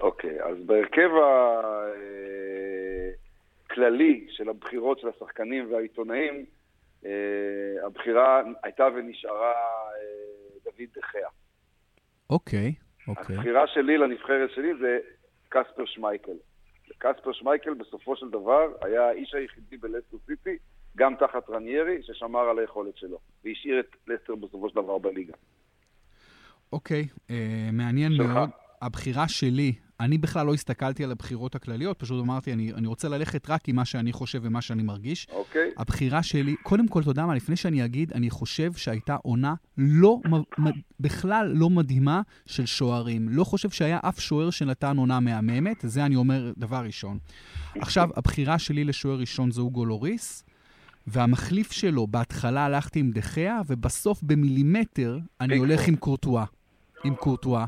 אוקיי, 0.00 0.33
בהרכב 0.66 1.10
הכללי 3.66 4.26
של 4.30 4.48
הבחירות 4.48 4.98
של 4.98 5.08
השחקנים 5.08 5.72
והעיתונאים, 5.72 6.44
אה, 7.06 7.86
הבחירה 7.86 8.42
הייתה 8.62 8.86
ונשארה 8.96 9.52
אה, 9.52 10.58
דוד 10.64 10.88
דחיה. 10.96 11.28
אוקיי, 12.30 12.74
אוקיי. 13.08 13.36
הבחירה 13.36 13.66
שלי 13.66 13.98
לנבחרת 13.98 14.50
שלי 14.54 14.74
זה 14.80 14.98
קספר 15.48 15.84
שמייקל. 15.86 16.36
קספר 16.98 17.32
שמייקל 17.32 17.74
בסופו 17.74 18.16
של 18.16 18.30
דבר 18.30 18.72
היה 18.82 19.08
האיש 19.08 19.34
היחידי 19.34 19.76
בלסטר 19.76 20.16
סיטי, 20.26 20.58
גם 20.96 21.14
תחת 21.16 21.50
רניירי, 21.50 22.02
ששמר 22.02 22.40
על 22.40 22.58
היכולת 22.58 22.96
שלו, 22.96 23.18
והשאיר 23.44 23.80
את 23.80 23.96
לסטר 24.06 24.34
בסופו 24.34 24.68
של 24.68 24.74
דבר 24.74 24.98
בליגה. 24.98 25.34
אוקיי, 26.72 27.06
אה, 27.30 27.68
מעניין 27.72 28.12
שלך. 28.12 28.26
מאוד. 28.26 28.50
הבחירה 28.82 29.28
שלי, 29.28 29.72
אני 30.04 30.18
בכלל 30.18 30.46
לא 30.46 30.54
הסתכלתי 30.54 31.04
על 31.04 31.10
הבחירות 31.10 31.54
הכלליות, 31.54 31.98
פשוט 31.98 32.24
אמרתי, 32.24 32.52
אני, 32.52 32.72
אני 32.72 32.86
רוצה 32.86 33.08
ללכת 33.08 33.50
רק 33.50 33.68
עם 33.68 33.76
מה 33.76 33.84
שאני 33.84 34.12
חושב 34.12 34.40
ומה 34.42 34.62
שאני 34.62 34.82
מרגיש. 34.82 35.26
אוקיי. 35.32 35.70
הבחירה 35.76 36.22
שלי, 36.22 36.54
קודם 36.62 36.88
כל, 36.88 37.00
אתה 37.00 37.10
יודע 37.10 37.26
מה, 37.26 37.34
לפני 37.34 37.56
שאני 37.56 37.84
אגיד, 37.84 38.12
אני 38.12 38.30
חושב 38.30 38.72
שהייתה 38.72 39.16
עונה 39.22 39.54
לא, 39.78 40.18
בכלל 41.00 41.52
לא 41.54 41.70
מדהימה 41.70 42.22
של 42.46 42.66
שוערים. 42.66 43.28
לא 43.28 43.44
חושב 43.44 43.70
שהיה 43.70 43.98
אף 44.02 44.20
שוער 44.20 44.50
שנתן 44.50 44.96
עונה 44.96 45.20
מהממת, 45.20 45.84
זה 45.86 46.04
אני 46.04 46.16
אומר 46.16 46.52
דבר 46.58 46.82
ראשון. 46.84 47.18
עכשיו, 47.74 48.08
הבחירה 48.16 48.58
שלי 48.58 48.84
לשוער 48.84 49.18
ראשון 49.18 49.50
זה 49.50 49.60
אוגו 49.60 49.84
לוריס. 49.84 50.44
והמחליף 51.06 51.72
שלו, 51.72 52.06
בהתחלה 52.06 52.64
הלכתי 52.64 53.00
עם 53.00 53.10
דחיה, 53.10 53.60
ובסוף 53.66 54.22
במילימטר 54.22 55.18
אני 55.40 55.56
הולך 55.56 55.88
עם 55.88 55.96
קורטואה. 55.96 56.44
עם 57.04 57.14
קורטואה. 57.14 57.64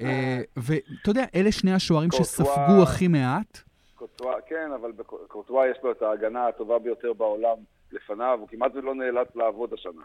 אה, 0.00 0.40
ואתה 0.56 1.10
יודע, 1.10 1.24
אלה 1.34 1.52
שני 1.52 1.72
השוערים 1.72 2.10
שספגו 2.12 2.82
הכי 2.82 3.08
מעט. 3.08 3.60
קורטואה, 3.94 4.40
כן, 4.48 4.70
אבל 4.80 4.92
בקורטואה 4.92 5.68
יש 5.68 5.78
לו 5.82 5.92
את 5.92 6.02
ההגנה 6.02 6.48
הטובה 6.48 6.78
ביותר 6.78 7.12
בעולם 7.12 7.56
לפניו, 7.92 8.38
הוא 8.40 8.48
כמעט 8.48 8.74
ולא 8.74 8.94
נאלץ 8.94 9.28
לעבוד 9.34 9.72
השנה. 9.72 10.02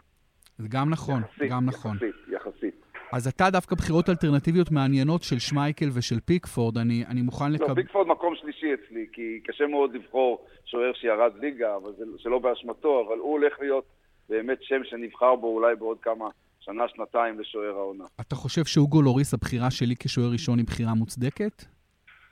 זה 0.58 0.68
גם 0.70 0.90
נכון, 0.90 1.22
יחסית, 1.22 1.50
גם 1.50 1.66
נכון. 1.66 1.96
יחסית, 1.96 2.14
יחסית. 2.32 2.74
אז 3.12 3.26
אתה 3.26 3.50
דווקא 3.50 3.76
בחירות 3.76 4.08
אלטרנטיביות 4.08 4.70
מעניינות 4.70 5.22
של 5.22 5.38
שמייקל 5.38 5.88
ושל 5.94 6.20
פיקפורד, 6.20 6.78
אני, 6.78 7.04
אני 7.08 7.22
מוכן 7.22 7.52
לקבל... 7.52 7.68
לא, 7.68 7.74
פיקפורד 7.74 8.06
מקום 8.06 8.34
שלישי 8.36 8.74
אצלי, 8.74 9.06
כי 9.12 9.40
קשה 9.44 9.66
מאוד 9.66 9.94
לבחור 9.94 10.46
שוער 10.64 10.92
שירד 10.94 11.32
ליגה, 11.40 11.76
אבל 11.76 11.92
זה 11.98 12.04
שלא 12.18 12.38
באשמתו, 12.38 13.04
אבל 13.06 13.18
הוא 13.18 13.32
הולך 13.32 13.60
להיות 13.60 13.84
באמת 14.28 14.58
שם 14.62 14.84
שנבחר 14.84 15.36
בו 15.36 15.46
אולי 15.46 15.76
בעוד 15.76 15.98
כמה 16.02 16.28
שנה, 16.64 16.88
שנתיים 16.88 17.40
לשוער 17.40 17.76
העונה. 17.76 18.04
אתה 18.20 18.34
חושב 18.34 18.64
שאוגו 18.64 19.02
לוריס, 19.02 19.34
הבחירה 19.34 19.70
שלי 19.70 19.94
כשוער 19.98 20.28
ראשון 20.32 20.58
היא 20.58 20.66
בחירה 20.66 20.94
מוצדקת? 20.94 21.64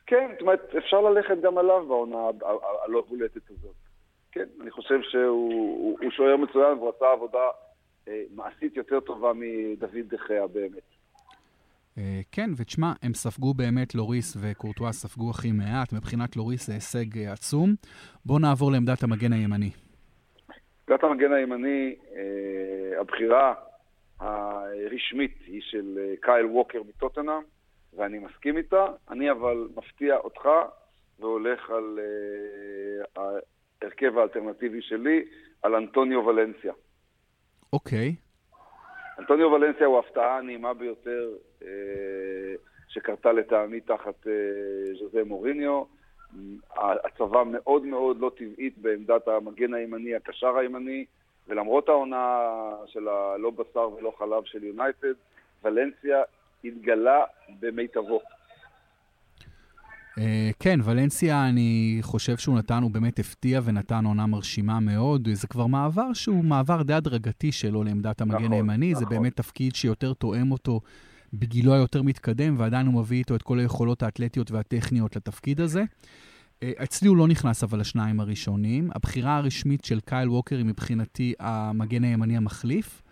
כן, 0.06 0.28
זאת 0.32 0.40
אומרת, 0.40 0.74
אפשר 0.78 1.00
ללכת 1.00 1.40
גם 1.42 1.58
עליו 1.58 1.86
בעונה 1.88 2.18
הלא 2.84 3.04
בולטת 3.08 3.50
הזאת. 3.50 3.74
כן, 4.32 4.44
אני 4.60 4.70
חושב 4.70 5.00
שהוא 5.02 5.98
שוער 6.10 6.36
מצוין 6.36 6.78
והוא 6.78 6.92
עשה 6.96 7.12
עבודה 7.12 7.46
אה, 8.08 8.22
מעשית 8.34 8.76
יותר 8.76 9.00
טובה 9.00 9.32
מדוד 9.34 10.14
דחיה 10.14 10.46
באמת. 10.46 10.82
אה, 11.98 12.20
כן, 12.32 12.50
ותשמע, 12.56 12.92
הם 13.02 13.14
ספגו 13.14 13.54
באמת, 13.54 13.94
לוריס 13.94 14.36
וקורטואה 14.40 14.92
ספגו 14.92 15.30
הכי 15.30 15.52
מעט. 15.52 15.92
מבחינת 15.92 16.36
לוריס 16.36 16.66
זה 16.66 16.72
הישג 16.72 17.18
אה, 17.18 17.32
עצום. 17.32 17.74
בואו 18.24 18.38
נעבור 18.38 18.72
לעמדת 18.72 19.02
המגן 19.02 19.32
הימני. 19.32 19.70
עמדת 20.88 21.04
המגן 21.04 21.32
הימני, 21.32 21.94
הבחירה 23.00 23.54
הרשמית 24.20 25.38
היא 25.46 25.60
של 25.62 25.98
קייל 26.20 26.46
ווקר 26.46 26.82
מטוטנאם, 26.82 27.42
ואני 27.96 28.18
מסכים 28.18 28.56
איתה. 28.56 28.86
אני 29.10 29.30
אבל 29.30 29.68
מפתיע 29.76 30.16
אותך 30.16 30.48
והולך 31.18 31.70
על 31.70 31.98
ההרכב 33.16 34.18
האלטרנטיבי 34.18 34.82
שלי, 34.82 35.24
על 35.62 35.74
אנטוניו 35.74 36.26
ולנסיה. 36.26 36.72
אוקיי. 37.72 38.14
אנטוניו 39.18 39.52
ולנסיה 39.52 39.86
הוא 39.86 39.96
ההפתעה 39.96 40.38
הנעימה 40.38 40.74
ביותר 40.74 41.28
אה, 41.62 41.68
שקרתה 42.88 43.32
לטעמי 43.32 43.80
תחת 43.80 44.26
אה, 44.26 44.94
ז'וזה 44.98 45.24
מוריניו. 45.24 45.84
הצבה 46.76 47.44
מאוד 47.44 47.86
מאוד 47.86 48.20
לא 48.20 48.30
טבעית 48.36 48.78
בעמדת 48.78 49.28
המגן 49.28 49.74
הימני, 49.74 50.14
הקשר 50.14 50.56
הימני, 50.56 51.04
ולמרות 51.48 51.88
העונה 51.88 52.38
של 52.86 53.08
הלא 53.08 53.50
בשר 53.50 53.90
ולא 53.98 54.12
חלב 54.18 54.44
של 54.44 54.64
יונייטד, 54.64 55.14
ולנסיה 55.64 56.22
התגלה 56.64 57.24
במיטבו. 57.60 58.20
אה, 60.18 60.50
כן, 60.58 60.80
ולנסיה, 60.84 61.48
אני 61.48 61.98
חושב 62.02 62.36
שהוא 62.36 62.58
נתן, 62.58 62.82
הוא 62.82 62.90
באמת 62.90 63.18
הפתיע 63.18 63.60
ונתן 63.64 64.04
עונה 64.04 64.26
מרשימה 64.26 64.80
מאוד. 64.80 65.28
זה 65.32 65.46
כבר 65.48 65.66
מעבר 65.66 66.12
שהוא 66.12 66.44
מעבר 66.44 66.82
די 66.82 66.94
הדרגתי 66.94 67.52
שלו 67.52 67.84
לעמדת 67.84 68.20
המגן 68.20 68.36
נכון, 68.36 68.52
הימני. 68.52 68.92
נכון. 68.92 69.04
זה 69.04 69.10
באמת 69.10 69.36
תפקיד 69.36 69.74
שיותר 69.74 70.12
תואם 70.12 70.52
אותו 70.52 70.80
בגילו 71.32 71.74
היותר 71.74 72.02
מתקדם, 72.02 72.54
ועדיין 72.58 72.86
הוא 72.86 73.00
מביא 73.00 73.18
איתו 73.18 73.34
את 73.34 73.42
כל 73.42 73.58
היכולות 73.58 74.02
האתלטיות 74.02 74.50
והטכניות 74.50 75.16
לתפקיד 75.16 75.60
הזה. 75.60 75.84
אה, 76.62 76.72
אצלי 76.82 77.08
הוא 77.08 77.16
לא 77.16 77.28
נכנס 77.28 77.62
אבל 77.64 77.80
לשניים 77.80 78.20
הראשונים. 78.20 78.90
הבחירה 78.94 79.36
הרשמית 79.36 79.84
של 79.84 80.00
קייל 80.00 80.28
ווקר 80.28 80.56
היא 80.56 80.64
מבחינתי 80.64 81.34
המגן 81.38 82.04
הימני 82.04 82.36
המחליף. 82.36 83.02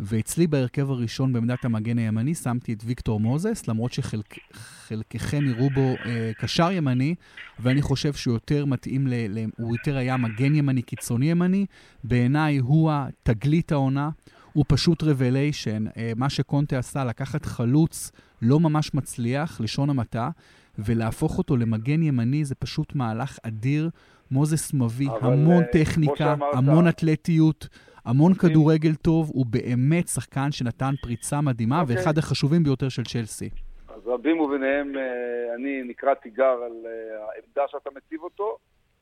ואצלי 0.00 0.46
בהרכב 0.46 0.90
הראשון 0.90 1.32
בעמדת 1.32 1.64
המגן 1.64 1.98
הימני 1.98 2.34
שמתי 2.34 2.72
את 2.72 2.82
ויקטור 2.84 3.20
מוזס, 3.20 3.68
למרות 3.68 3.92
שחלקכם 3.92 5.44
יראו 5.46 5.70
בו 5.70 5.94
אה, 6.06 6.30
קשר 6.38 6.72
ימני, 6.72 7.14
ואני 7.58 7.82
חושב 7.82 8.12
שהוא 8.12 8.34
יותר 8.34 8.64
מתאים, 8.64 9.06
ל, 9.06 9.14
ל, 9.28 9.46
הוא 9.58 9.74
יותר 9.76 9.96
היה 9.96 10.16
מגן 10.16 10.54
ימני 10.54 10.82
קיצוני 10.82 11.30
ימני. 11.30 11.66
בעיניי 12.04 12.58
הוא 12.58 12.90
התגלית 12.92 13.72
העונה, 13.72 14.10
הוא 14.52 14.64
פשוט 14.68 15.02
רבליישן. 15.02 15.84
אה, 15.96 16.12
מה 16.16 16.30
שקונטה 16.30 16.78
עשה, 16.78 17.04
לקחת 17.04 17.44
חלוץ 17.44 18.12
לא 18.42 18.60
ממש 18.60 18.94
מצליח, 18.94 19.60
לשון 19.60 19.90
המעטה, 19.90 20.30
ולהפוך 20.78 21.38
אותו 21.38 21.56
למגן 21.56 22.02
ימני 22.02 22.44
זה 22.44 22.54
פשוט 22.54 22.94
מהלך 22.94 23.38
אדיר. 23.42 23.90
מוזס 24.30 24.74
מביא 24.74 25.08
המון 25.20 25.62
uh, 25.62 25.66
טכניקה, 25.72 26.34
המון 26.52 26.88
אתלטיות. 26.88 27.68
המון 28.04 28.34
כדורגל 28.34 28.94
טוב, 28.94 29.30
הוא 29.34 29.46
באמת 29.46 30.08
שחקן 30.08 30.52
שנתן 30.52 30.94
פריצה 31.02 31.40
מדהימה. 31.40 31.80
אוקיי. 31.80 31.96
ואחד 31.96 32.18
החשובים 32.18 32.62
ביותר 32.62 32.88
של 32.88 33.02
צ'לסי. 33.04 33.50
אז 33.88 34.06
רבים 34.06 34.40
וביניהם, 34.40 34.96
אה, 34.96 35.54
אני 35.54 35.82
נקרא 35.82 36.14
תיגר 36.14 36.58
על 36.66 36.86
אה, 36.86 37.24
העמדה 37.24 37.62
שאתה 37.68 37.90
מציב 37.96 38.22
אותו. 38.22 38.58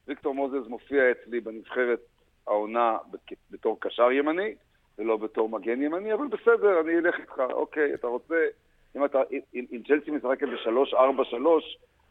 ויקטור 0.09 0.35
מוזס 0.35 0.69
מופיע 0.69 1.03
אצלי 1.11 1.41
בנבחרת 1.41 2.01
העונה 2.47 2.97
בתור 3.51 3.81
קשר 3.81 4.13
ימני, 4.13 4.55
ולא 4.99 5.17
בתור 5.17 5.49
מגן 5.49 5.83
ימני, 5.83 6.15
אבל 6.15 6.27
בסדר, 6.27 6.81
אני 6.81 6.99
אלך 6.99 7.15
איתך. 7.21 7.39
אוקיי, 7.53 7.95
אתה 7.95 8.07
רוצה, 8.07 8.35
אם, 8.97 9.05
אתה, 9.05 9.19
אם, 9.33 9.65
אם 9.73 9.83
צ'לסי 9.87 10.11
משחקת 10.11 10.49
ב-3-4-3, 10.49 11.37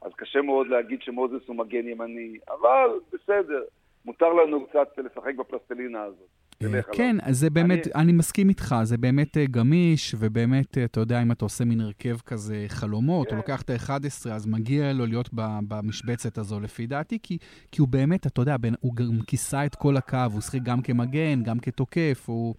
אז 0.01 0.11
קשה 0.15 0.41
מאוד 0.41 0.67
להגיד 0.67 1.01
שמוזס 1.01 1.47
הוא 1.47 1.55
מגן 1.55 1.87
ימני, 1.87 2.37
אבל 2.49 2.89
בסדר, 3.13 3.63
מותר 4.05 4.33
לנו 4.33 4.67
קצת 4.67 4.87
לשחק 4.97 5.35
בפלסטלינה 5.35 6.03
הזאת. 6.03 6.27
אה, 6.63 6.81
כן, 6.81 7.15
אז 7.21 7.39
זה 7.39 7.49
באמת, 7.49 7.87
אני... 7.87 8.03
אני 8.03 8.11
מסכים 8.11 8.49
איתך, 8.49 8.75
זה 8.83 8.97
באמת 8.97 9.37
אה, 9.37 9.45
גמיש, 9.45 10.15
ובאמת, 10.19 10.77
אה, 10.77 10.83
אתה 10.83 10.99
יודע, 10.99 11.21
אם 11.21 11.31
אתה 11.31 11.45
עושה 11.45 11.65
מין 11.65 11.81
הרכב 11.81 12.17
כזה 12.25 12.65
חלומות, 12.67 13.27
כן. 13.27 13.33
או 13.33 13.37
לוקח 13.37 13.61
את 13.61 13.69
ה-11, 13.69 14.29
אז 14.31 14.47
מגיע 14.47 14.93
לו 14.93 15.05
להיות 15.05 15.29
במשבצת 15.67 16.37
הזו, 16.37 16.59
לפי 16.59 16.87
דעתי, 16.87 17.17
כי, 17.23 17.37
כי 17.71 17.81
הוא 17.81 17.87
באמת, 17.87 18.27
אתה 18.27 18.41
יודע, 18.41 18.55
הוא 18.79 18.95
גם 18.95 19.19
כיסה 19.27 19.65
את 19.65 19.75
כל 19.75 19.97
הקו, 19.97 20.17
הוא 20.33 20.41
שחק 20.41 20.59
גם 20.63 20.81
כמגן, 20.81 21.43
גם 21.43 21.59
כתוקף, 21.59 22.23
הוא, 22.25 22.55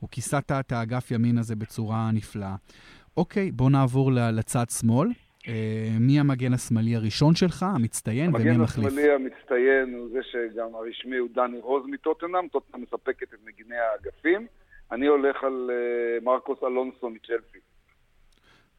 הוא 0.00 0.08
כיסה 0.10 0.38
את 0.38 0.72
האגף 0.72 1.10
ימין 1.10 1.38
הזה 1.38 1.56
בצורה 1.56 2.10
נפלאה. 2.12 2.54
אוקיי, 3.16 3.50
בוא 3.50 3.70
נעבור 3.70 4.12
לצד 4.12 4.64
שמאל. 4.80 5.08
אה, 5.48 5.88
מי 6.00 6.20
המגן 6.20 6.52
השמאלי 6.52 6.96
הראשון 6.96 7.34
שלך, 7.34 7.62
המצטיין, 7.62 8.30
ומי 8.34 8.50
המחליף? 8.50 8.86
המגן 8.86 8.98
השמאלי 8.98 9.14
המצטיין 9.14 9.94
הוא 9.94 10.08
זה 10.12 10.18
שגם 10.22 10.74
הרשמי 10.74 11.16
הוא 11.16 11.28
דני 11.34 11.58
רוז 11.60 11.86
מטוטנאם, 11.86 12.48
טוטנאם 12.48 12.82
מספקת 12.82 13.34
את 13.34 13.38
מגיני 13.44 13.76
האגפים. 13.76 14.46
אני 14.92 15.06
הולך 15.06 15.44
על 15.44 15.70
uh, 15.70 16.24
מרקוס 16.24 16.58
אלונסו 16.62 17.10
מצ'לסי. 17.10 17.58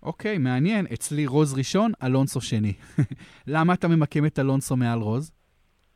אוקיי, 0.03 0.37
מעניין. 0.37 0.85
אצלי 0.93 1.25
רוז 1.27 1.57
ראשון, 1.57 1.91
אלונסו 2.03 2.41
שני. 2.41 2.73
למה 3.47 3.73
אתה 3.73 3.87
ממקם 3.87 4.25
את 4.25 4.39
אלונסו 4.39 4.75
מעל 4.75 4.99
רוז? 4.99 5.31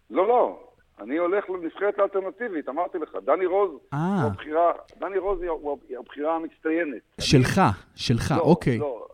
לא, 0.10 0.28
לא. 0.28 0.66
אני 1.00 1.18
הולך 1.18 1.50
לנבחרת 1.50 2.00
האלטרנטיבית, 2.00 2.70
אמרתי 2.70 2.98
לך. 2.98 3.18
דני 3.26 3.46
רוז 3.46 3.72
אה. 3.94 4.22
הוא 4.22 4.32
הבחירה, 4.32 4.72
דני 5.00 5.18
רוז 5.18 5.42
היא 5.90 5.98
הבחירה 5.98 6.36
המצטיינת. 6.36 7.02
שלך. 7.22 7.62
שלך, 7.96 8.34
לא, 8.38 8.42
אוקיי. 8.42 8.78
לא, 8.78 9.08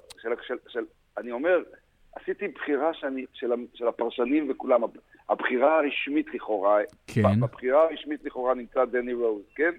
של, 0.67 0.85
אני 1.17 1.31
אומר, 1.31 1.63
עשיתי 2.15 2.47
בחירה 2.47 2.93
שאני, 2.93 3.25
של, 3.33 3.51
של 3.73 3.87
הפרשנים 3.87 4.51
וכולם, 4.51 4.81
הבחירה 5.29 5.79
הרשמית 5.79 6.33
לכאורה, 6.33 6.77
כן. 7.07 7.39
בבחירה 7.39 7.83
הרשמית 7.83 8.23
לכאורה 8.23 8.53
נמצא 8.53 8.85
דני 8.85 9.13
רוז, 9.13 9.43
כן? 9.55 9.71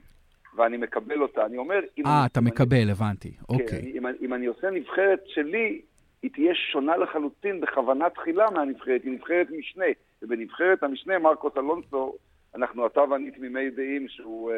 ואני 0.57 0.77
מקבל 0.77 1.23
אותה. 1.23 1.47
אני 1.47 1.57
אומר... 1.57 1.81
אה, 2.07 2.27
אתה 2.27 2.41
מקבל, 2.41 2.77
אני, 2.77 2.91
הבנתי, 2.91 3.31
כן, 3.31 3.45
אוקיי. 3.49 3.93
אם, 3.95 4.07
אם 4.21 4.35
אני 4.35 4.47
עושה 4.47 4.71
נבחרת 4.71 5.23
שלי, 5.27 5.81
היא 6.23 6.31
תהיה 6.35 6.55
שונה 6.73 6.97
לחלוטין 6.97 7.61
בכוונה 7.61 8.11
תחילה 8.11 8.51
מהנבחרת, 8.51 9.01
היא 9.05 9.13
נבחרת 9.13 9.47
משנה. 9.59 9.85
ובנבחרת 10.25 10.83
המשנה, 10.83 11.19
מרקוס 11.19 11.53
אלונסו, 11.57 12.15
אנחנו, 12.55 12.87
אתה 12.87 13.01
ואני 13.01 13.31
תמימי 13.31 13.71
דעים 13.71 14.09
שהוא 14.09 14.51
אה, 14.51 14.57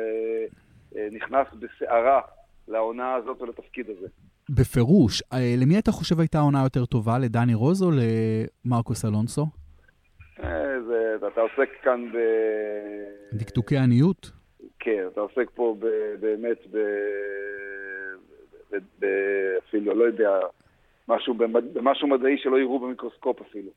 אה, 0.97 1.09
נכנס 1.13 1.47
בסערה 1.59 2.21
לעונה 2.69 3.15
הזאת 3.15 3.43
ולתפקיד 3.43 3.91
הזה. 3.91 4.07
בפירוש. 4.51 5.23
אה, 5.33 5.55
למי 5.63 5.79
אתה 5.79 5.93
חושב 5.93 6.21
הייתה 6.21 6.39
העונה 6.39 6.63
יותר 6.63 6.85
טובה, 6.85 7.19
לדני 7.19 7.55
רוז 7.55 7.83
או 7.83 7.91
למרקוס 7.91 9.05
אלונסו? 9.05 9.47
אה, 10.43 10.83
זה, 10.87 11.27
אתה 11.27 11.41
עוסק 11.41 11.69
כאן 11.83 12.13
ב... 12.13 12.19
דקדוקי 13.33 13.77
עניות? 13.77 14.31
כן, 14.79 15.05
אתה 15.13 15.21
עוסק 15.21 15.51
פה 15.55 15.77
ב, 15.79 15.87
באמת 16.21 16.59
ב... 16.71 16.79
ב, 18.71 18.77
ב... 18.99 19.07
אפילו, 19.69 19.95
לא 19.95 20.05
יודע, 20.05 20.31
משהו, 21.09 21.35
במשהו 21.73 22.09
מדעי 22.09 22.39
שלא 22.39 22.59
יראו 22.59 22.79
במיקרוסקופ 22.79 23.41
אפילו. 23.41 23.71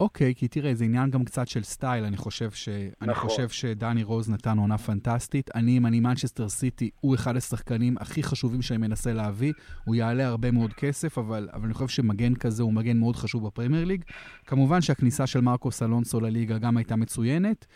אוקיי, 0.00 0.34
כי 0.34 0.48
תראה, 0.48 0.74
זה 0.74 0.84
עניין 0.84 1.10
גם 1.10 1.24
קצת 1.24 1.48
של 1.48 1.62
סטייל. 1.62 2.04
אני 2.04 2.16
חושב, 2.16 2.50
ש... 2.50 2.68
נכון. 2.68 3.08
אני 3.08 3.14
חושב 3.14 3.48
שדני 3.48 4.02
רוז 4.02 4.30
נתן 4.30 4.58
עונה 4.58 4.78
פנטסטית. 4.78 5.50
אני, 5.54 5.76
אם 5.78 5.86
אני 5.86 6.00
מנצ'סטר 6.00 6.48
סיטי, 6.48 6.90
הוא 7.00 7.14
אחד 7.14 7.36
השחקנים 7.36 7.96
הכי 8.00 8.22
חשובים 8.22 8.62
שאני 8.62 8.78
מנסה 8.78 9.12
להביא. 9.12 9.52
הוא 9.84 9.94
יעלה 9.94 10.26
הרבה 10.26 10.50
מאוד 10.50 10.72
כסף, 10.72 11.18
אבל, 11.18 11.48
אבל 11.52 11.64
אני 11.64 11.74
חושב 11.74 11.88
שמגן 11.88 12.34
כזה 12.34 12.62
הוא 12.62 12.72
מגן 12.72 12.96
מאוד 12.96 13.16
חשוב 13.16 13.46
בפרמייר 13.46 13.84
ליג. 13.84 14.04
כמובן 14.46 14.80
שהכניסה 14.80 15.26
של 15.26 15.40
מרקוס 15.40 15.82
אלונסו 15.82 16.20
לליגה 16.20 16.58
גם 16.58 16.76
הייתה 16.76 16.96
מצוינת. 16.96 17.66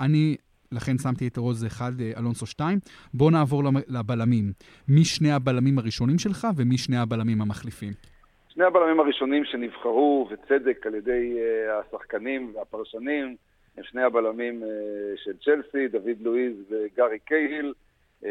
אני, 0.00 0.36
לכן 0.72 0.98
שמתי 0.98 1.26
את 1.28 1.36
רוז 1.36 1.64
1, 1.64 1.92
אה, 2.00 2.12
אלונסו 2.16 2.46
2. 2.46 2.78
בואו 3.14 3.30
נעבור 3.30 3.62
לבלמים. 3.88 4.52
מי 4.88 5.04
שני 5.04 5.32
הבלמים 5.32 5.78
הראשונים 5.78 6.18
שלך 6.18 6.48
ומי 6.56 6.78
שני 6.78 6.96
הבלמים 6.96 7.42
המחליפים? 7.42 8.13
שני 8.54 8.64
הבלמים 8.64 9.00
הראשונים 9.00 9.44
שנבחרו, 9.44 10.28
וצדק, 10.30 10.86
על 10.86 10.94
ידי 10.94 11.36
uh, 11.36 11.72
השחקנים 11.72 12.52
והפרשנים, 12.54 13.36
הם 13.76 13.84
שני 13.84 14.02
הבלמים 14.02 14.62
uh, 14.62 14.66
של 15.24 15.32
צ'לסי, 15.44 15.88
דוד 15.88 16.20
לואיז 16.20 16.56
וגארי 16.70 17.18
קייהיל. 17.18 17.74
Uh, 18.22 18.26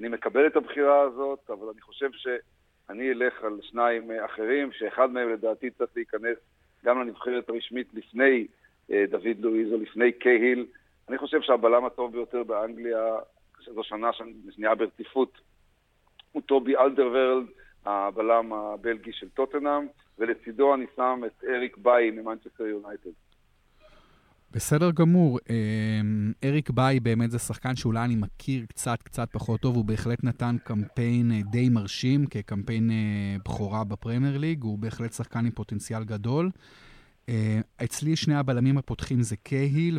אני 0.00 0.08
מקבל 0.08 0.46
את 0.46 0.56
הבחירה 0.56 1.00
הזאת, 1.00 1.50
אבל 1.50 1.68
אני 1.72 1.80
חושב 1.80 2.10
שאני 2.12 3.10
אלך 3.10 3.44
על 3.44 3.58
שניים 3.62 4.10
אחרים, 4.24 4.72
שאחד 4.72 5.10
מהם 5.10 5.32
לדעתי 5.32 5.70
צריך 5.70 5.90
להיכנס 5.96 6.36
גם 6.84 7.00
לנבחרת 7.00 7.48
הרשמית 7.48 7.86
לפני 7.94 8.46
דוד 8.90 9.36
לואיז 9.40 9.72
או 9.72 9.78
לפני 9.78 10.12
קייהיל. 10.12 10.66
אני 11.08 11.18
חושב 11.18 11.40
שהבלם 11.40 11.84
הטוב 11.84 12.12
ביותר 12.12 12.42
באנגליה, 12.42 13.16
שזו 13.60 13.84
שנה 13.84 14.10
שנייה 14.50 14.74
ברציפות, 14.74 15.38
הוא 16.32 16.42
טובי 16.42 16.76
אלדרוורלד. 16.76 17.46
הבלם 17.86 18.52
הבלגי 18.52 19.12
של 19.12 19.28
טוטנאם, 19.28 19.86
ולצידו 20.18 20.74
אני 20.74 20.84
שם 20.96 21.20
את 21.26 21.44
אריק 21.44 21.76
ביי 21.76 22.10
ממנצ'סטר 22.10 22.64
יונייטד. 22.64 23.10
בסדר 24.50 24.90
גמור. 24.90 25.38
אמ, 25.50 26.32
אריק 26.44 26.70
ביי 26.70 27.00
באמת 27.00 27.30
זה 27.30 27.38
שחקן 27.38 27.76
שאולי 27.76 28.04
אני 28.04 28.16
מכיר 28.16 28.64
קצת 28.68 29.02
קצת 29.02 29.28
פחות 29.32 29.60
טוב, 29.60 29.76
הוא 29.76 29.84
בהחלט 29.84 30.24
נתן 30.24 30.56
קמפיין 30.64 31.32
אה, 31.32 31.40
די 31.50 31.68
מרשים 31.68 32.26
כקמפיין 32.26 32.90
אה, 32.90 33.36
בכורה 33.44 33.84
בפרמייר 33.84 34.38
ליג, 34.38 34.62
הוא 34.62 34.78
בהחלט 34.78 35.12
שחקן 35.12 35.44
עם 35.46 35.50
פוטנציאל 35.50 36.04
גדול. 36.04 36.50
אה, 37.28 37.60
אצלי 37.84 38.16
שני 38.16 38.34
הבלמים 38.34 38.78
הפותחים 38.78 39.22
זה 39.22 39.36
קהיל 39.36 39.98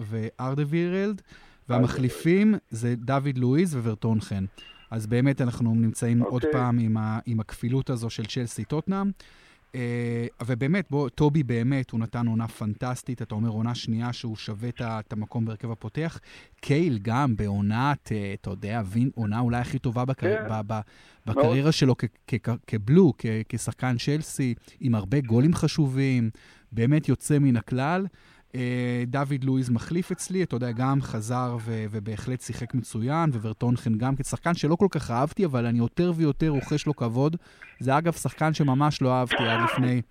וארדווירלד, 0.00 1.22
והמחליפים 1.68 2.54
זה 2.70 2.94
דוד 2.96 3.38
לואיז 3.38 3.76
וורטון 3.76 4.20
חן. 4.20 4.44
אז 4.90 5.06
באמת 5.06 5.40
אנחנו 5.40 5.74
נמצאים 5.74 6.22
okay. 6.22 6.26
עוד 6.26 6.44
אוקיי. 6.44 6.52
פעם 6.52 6.78
עם, 6.78 6.96
ה, 6.96 7.18
עם 7.26 7.40
הכפילות 7.40 7.90
הזו 7.90 8.10
של 8.10 8.26
צ'לסי 8.26 8.64
טוטנאם. 8.64 9.10
Uh, 9.72 9.76
ובאמת, 10.46 10.90
בוא, 10.90 11.08
טובי 11.08 11.42
באמת, 11.42 11.90
הוא 11.90 12.00
נתן 12.00 12.26
עונה 12.26 12.48
פנטסטית, 12.48 13.22
אתה 13.22 13.34
אומר 13.34 13.48
עונה 13.48 13.74
שנייה 13.74 14.12
שהוא 14.12 14.36
שווה 14.36 14.68
את 14.80 15.12
המקום 15.12 15.44
בהרכב 15.44 15.70
הפותח. 15.70 16.20
קייל 16.60 16.98
גם 17.02 17.36
בעונת, 17.36 18.08
uh, 18.08 18.40
אתה 18.40 18.50
יודע, 18.50 18.82
עונה 19.14 19.40
אולי 19.40 19.58
הכי 19.58 19.78
טובה 19.78 20.04
בקר... 20.04 20.36
כן. 20.36 20.48
ב, 20.50 20.60
ב, 20.66 20.80
בקריירה 21.26 21.72
שלו 21.72 21.94
כבלו, 22.66 23.12
כשחקן 23.48 23.96
צ'לסי, 23.98 24.54
עם 24.80 24.94
הרבה 24.94 25.20
גולים 25.20 25.54
חשובים, 25.54 26.30
באמת 26.72 27.08
יוצא 27.08 27.38
מן 27.38 27.56
הכלל. 27.56 28.06
אה, 28.54 29.04
דוד 29.06 29.44
לואיז 29.44 29.70
מחליף 29.70 30.10
אצלי, 30.10 30.42
אתה 30.42 30.56
יודע, 30.56 30.72
גם 30.72 31.02
חזר 31.02 31.56
ו- 31.60 31.86
ובהחלט 31.90 32.40
שיחק 32.40 32.74
מצוין, 32.74 33.30
וורטונכן 33.30 33.98
גם 33.98 34.16
כשחקן 34.16 34.54
שלא 34.54 34.76
כל 34.76 34.86
כך 34.90 35.10
אהבתי, 35.10 35.44
אבל 35.44 35.66
אני 35.66 35.78
יותר 35.78 36.12
ויותר 36.16 36.48
רוכש 36.48 36.86
לו 36.86 36.96
כבוד. 36.96 37.36
זה 37.80 37.98
אגב 37.98 38.12
שחקן 38.12 38.54
שממש 38.54 39.02
לא 39.02 39.12
אהבתי 39.12 39.48
עד 39.48 39.60
לפני, 39.64 40.02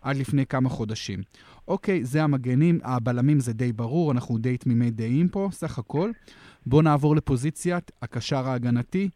עד 0.00 0.16
לפני 0.16 0.46
כמה 0.46 0.68
חודשים. 0.68 1.22
אוקיי, 1.68 2.04
זה 2.04 2.22
המגנים, 2.22 2.78
הבלמים 2.82 3.40
זה 3.40 3.52
די 3.52 3.72
ברור, 3.72 4.12
אנחנו 4.12 4.38
די 4.38 4.56
תמימי 4.56 4.90
דעים 4.90 5.28
פה, 5.28 5.48
סך 5.52 5.78
הכל. 5.78 6.10
בואו 6.66 6.82
נעבור 6.82 7.16
לפוזיציית 7.16 7.90
הקשר 8.02 8.48
ההגנתי. 8.48 9.08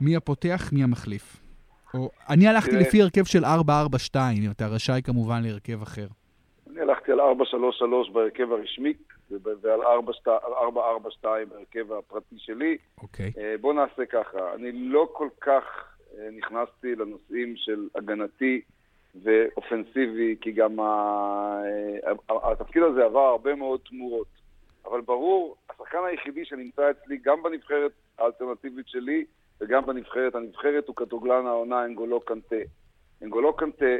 מי 0.00 0.16
הפותח, 0.16 0.68
מי 0.72 0.82
המחליף. 0.82 1.36
או, 1.94 2.10
אני 2.28 2.48
הלכתי 2.48 2.76
לפי 2.76 3.02
הרכב 3.02 3.24
של 3.24 3.44
4-4-2, 3.44 3.48
אתה 4.50 4.66
רשאי 4.66 5.00
כמובן 5.04 5.42
להרכב 5.42 5.82
אחר. 5.82 6.06
אני 6.72 6.80
הלכתי 6.80 7.12
על 7.12 7.20
4-3-3 7.20 7.24
בהרכב 8.12 8.52
הרשמי 8.52 8.92
ועל 9.30 9.80
4-4-2 9.80 11.24
בהרכב 11.24 11.92
הפרטי 11.92 12.36
שלי. 12.38 12.76
אוקיי. 13.02 13.26
Okay. 13.26 13.40
אה, 13.40 13.54
בואו 13.60 13.72
נעשה 13.72 14.06
ככה, 14.06 14.54
אני 14.54 14.72
לא 14.72 15.08
כל 15.12 15.28
כך 15.40 15.64
אה, 16.18 16.28
נכנסתי 16.32 16.94
לנושאים 16.94 17.56
של 17.56 17.88
הגנתי 17.94 18.60
ואופנסיבי, 19.22 20.36
כי 20.40 20.52
גם 20.52 20.80
אה, 20.80 21.62
התפקיד 22.28 22.82
הזה 22.82 23.04
עבר 23.04 23.20
הרבה 23.26 23.54
מאוד 23.54 23.80
תמורות. 23.88 24.26
אבל 24.84 25.00
ברור, 25.00 25.56
השחקן 25.70 25.98
היחידי 26.06 26.44
שנמצא 26.44 26.90
אצלי, 26.90 27.18
גם 27.24 27.42
בנבחרת 27.42 27.92
האלטרנטיבית 28.18 28.88
שלי 28.88 29.24
וגם 29.60 29.86
בנבחרת 29.86 30.34
הנבחרת, 30.34 30.88
הוא 30.88 30.96
כדורגלן 30.96 31.46
העונה 31.46 31.84
אנגולו 31.84 32.20
קנטה. 32.20 32.56
אנגולו 33.22 33.56
קנטה, 33.56 33.94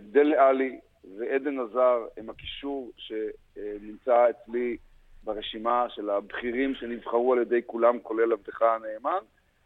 דלה 0.00 0.48
עלי, 0.48 0.80
ועדן 1.04 1.58
עזר 1.58 2.06
הם 2.16 2.30
הקישור 2.30 2.92
שנמצא 2.96 4.30
אצלי 4.30 4.76
ברשימה 5.24 5.86
של 5.88 6.10
הבכירים 6.10 6.74
שנבחרו 6.74 7.32
על 7.32 7.38
ידי 7.38 7.60
כולם, 7.66 8.00
כולל 8.00 8.32
עבדך 8.32 8.62
הנאמן, 8.62 9.18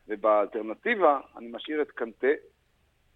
ובאלטרנטיבה 0.09 1.21
אני 1.37 1.49
משאיר 1.53 1.83
את 1.83 1.91
קנטה, 1.91 2.27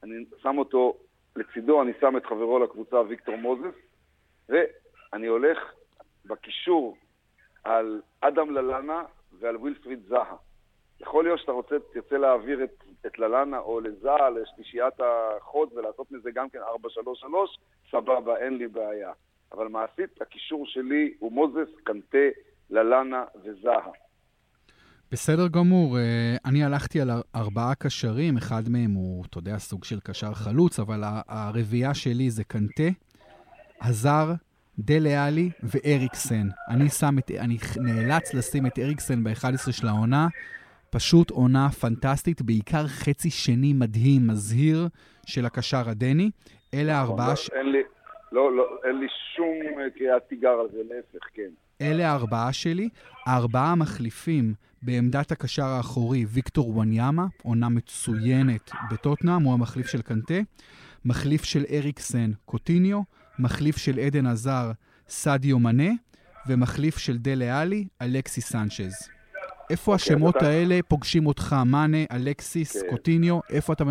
אני 0.03 0.25
שם 0.43 0.59
אותו 0.59 0.97
לצידו, 1.37 1.83
אני 1.83 1.93
שם 2.01 2.17
את 2.17 2.27
חברו 2.27 2.59
לקבוצה 2.59 3.01
ויקטור 3.01 3.37
מוזס, 3.37 3.75
ואני 4.49 5.27
הולך 5.27 5.59
בקישור 6.25 6.97
על 7.65 8.03
אדם 8.21 8.51
ללאנה 8.51 9.03
ועל 9.39 9.57
ווילפריד 9.57 10.01
זהה. 10.09 10.37
יכול 11.01 11.25
להיות 11.25 11.41
שאתה 11.41 11.53
רוצה, 11.53 11.75
תרצה 11.93 12.19
להעביר 12.19 12.65
את, 12.65 12.85
את 13.07 13.19
ללאנה 13.19 13.59
או 13.59 13.81
לזהה 13.81 14.31
לשלישיית 14.31 14.95
החוד 15.01 15.69
ולעשות 15.73 16.13
מזה 16.13 16.31
גם 16.35 16.49
כן 16.51 16.59
4-3-3, 16.59 16.63
סבבה, 17.91 18.37
אין 18.37 18.59
לי 18.59 18.69
בעיה. 18.69 19.13
אבל 19.53 19.69
מעשית, 19.69 20.23
הקישור 20.23 20.67
שלי 20.67 21.15
הוא 21.19 21.33
מוזס, 21.33 21.69
קנטה, 21.85 22.29
ללאנה 22.71 23.25
וזהה. 23.45 23.91
בסדר 25.13 25.49
גמור. 25.49 25.99
אה, 25.99 26.37
אני 26.45 26.65
הלכתי 26.65 27.01
על 27.01 27.11
ארבעה 27.35 27.75
קשרים, 27.75 28.37
אחד 28.37 28.63
מהם 28.69 28.91
הוא, 28.91 29.25
אתה 29.25 29.39
יודע, 29.39 29.59
סוג 29.59 29.85
של 29.85 30.01
קשר 30.01 30.35
חלוץ, 30.35 30.81
אבל 30.81 31.03
הרביעייה 31.29 31.95
שלי 31.95 32.31
זה 32.31 32.45
קנטה, 32.45 32.89
הזר, 33.83 34.33
דלה 34.79 35.27
עלי 35.27 35.51
ואריקסן. 35.63 36.49
אני, 36.69 36.89
שם 36.89 37.19
את, 37.19 37.31
אני 37.31 37.57
נאלץ 37.77 38.35
לשים 38.35 38.67
את 38.67 38.79
אריקסן 38.79 39.25
ב-11 39.25 39.73
של 39.73 39.89
העונה. 39.89 40.29
פשוט 40.91 41.31
עונה 41.31 41.71
פנטסטית, 41.71 42.43
בעיקר 42.43 42.87
חצי 42.87 43.31
שני 43.31 43.73
מדהים, 43.73 44.27
מזהיר, 44.27 44.89
של 45.27 45.47
הקשר 45.47 45.89
הדני. 45.89 46.31
אלה 46.75 47.03
נכון, 47.03 47.19
הארבעה... 47.21 47.37
ש... 47.37 47.51
אין 47.51 47.73
לי, 47.73 47.83
לא, 48.33 48.57
לא, 48.57 48.65
אין 48.85 48.99
לי 48.99 49.07
שום 49.37 49.81
אה, 49.81 49.91
קריאת 49.99 50.23
תיגר 50.29 50.49
על 50.61 50.67
זה, 50.73 50.79
להפך, 50.89 51.27
כן. 51.35 51.51
אלה 51.81 52.11
הארבעה 52.11 52.53
שלי. 52.53 52.89
הארבעה 53.27 53.73
המחליפים 53.73 54.55
בעמדת 54.83 55.33
הקשר 55.33 55.65
האחורי, 55.65 56.25
ויקטור 56.29 56.69
וואניאמה, 56.69 57.27
עונה 57.43 57.69
מצוינת 57.69 58.71
בטוטנאם, 58.91 59.43
הוא 59.43 59.55
המחליף 59.55 59.87
של 59.87 60.03
קנטה. 60.03 60.41
מחליף 61.05 61.45
של 61.45 61.65
אריקסן, 61.71 62.31
קוטיניו. 62.45 63.01
מחליף 63.39 63.77
של 63.77 63.99
עדן 63.99 64.27
עזר, 64.27 64.71
סדיו 65.09 65.59
מנה. 65.59 65.91
ומחליף 66.49 66.99
של 66.99 67.19
דלה 67.19 67.61
עלי, 67.61 67.87
אלכסי 68.03 68.41
סנצ'ז. 68.41 69.18
איפה 69.71 69.93
אוקיי, 69.93 69.95
השמות 69.95 70.37
אתה... 70.37 70.47
האלה 70.47 70.75
פוגשים 70.89 71.27
אותך? 71.27 71.57
מאנה, 71.67 72.05
אלקסיס, 72.13 72.83
כן. 72.83 72.91
קוטיניו? 72.91 73.39
איפה 73.51 73.73
אתה... 73.73 73.85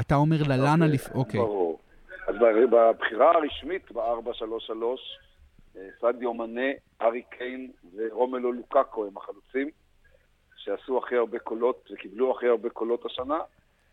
אתה 0.00 0.14
אומר 0.14 0.36
ללאנה 0.48 0.84
אוקיי, 0.84 0.88
לפ... 0.88 1.14
אוקיי. 1.14 1.40
ברור. 1.40 1.78
אז 2.26 2.34
בבחירה 2.70 3.30
הרשמית 3.30 3.92
ב-433, 3.92 4.72
אה, 5.76 5.88
סדיו 6.00 6.34
מנה, 6.34 6.70
ארי 7.02 7.22
קיין 7.38 7.70
ורומלו 7.96 8.52
לוקאקו 8.52 9.06
הם 9.06 9.16
החלוצים, 9.16 9.70
שעשו 10.56 10.98
הכי 10.98 11.16
הרבה 11.16 11.38
קולות 11.38 11.88
וקיבלו 11.92 12.36
הכי 12.36 12.46
הרבה 12.46 12.70
קולות 12.70 13.06
השנה. 13.06 13.38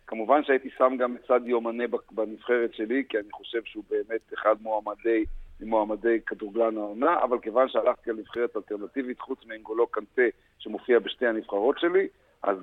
כמובן 0.08 0.43
שהייתי 0.43 0.69
שם 0.78 0.95
גם 1.00 1.15
את 1.15 1.21
סדיו 1.28 1.62
מנה 1.62 1.84
בנבחרת 2.12 2.74
שלי, 2.74 3.04
כי 3.10 3.17
אני 3.17 3.32
חושב 3.32 3.60
שהוא 3.65 3.84
באמת 3.89 4.34
אחד 4.34 4.56
מועמדי 4.62 5.26
ממועמדי 5.60 6.20
כדורגלן 6.26 6.78
העונה, 6.78 7.24
אבל 7.24 7.39
כיוון 7.39 7.70
שהלכתי 7.70 8.10
על 8.10 8.15
נבחרת 8.15 8.58
אלטרנטיבית, 8.58 9.20
חוץ 9.20 9.39
מאנגולו 9.46 9.88
קנטה 9.88 10.22
שמופיע 10.60 11.00
בשתי 11.00 11.28
הנבחרות 11.28 11.80
שלי, 11.80 12.08
אז 12.44 12.58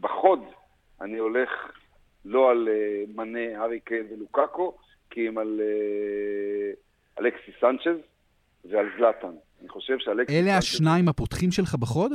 בחוד 0.00 0.40
אני 1.00 1.18
הולך 1.18 1.50
לא 2.24 2.50
על 2.50 2.68
uh, 2.68 3.16
מנה, 3.16 3.60
הארי 3.60 3.80
קיין 3.80 4.06
ולוקאקו, 4.10 4.76
כי 5.10 5.28
אם 5.28 5.38
על 5.38 5.60
uh, 5.60 7.20
אלכסי 7.20 7.52
סנצ'ז 7.60 7.98
ועל 8.70 8.86
זלאטן. 8.98 9.34
אני 9.60 9.68
חושב 9.68 9.98
שאלכסי 9.98 10.38
אלה 10.38 10.50
סנצ'ז... 10.50 10.58
השניים 10.58 11.08
הפותחים 11.08 11.50
שלך 11.50 11.74
בחוד? 11.74 12.12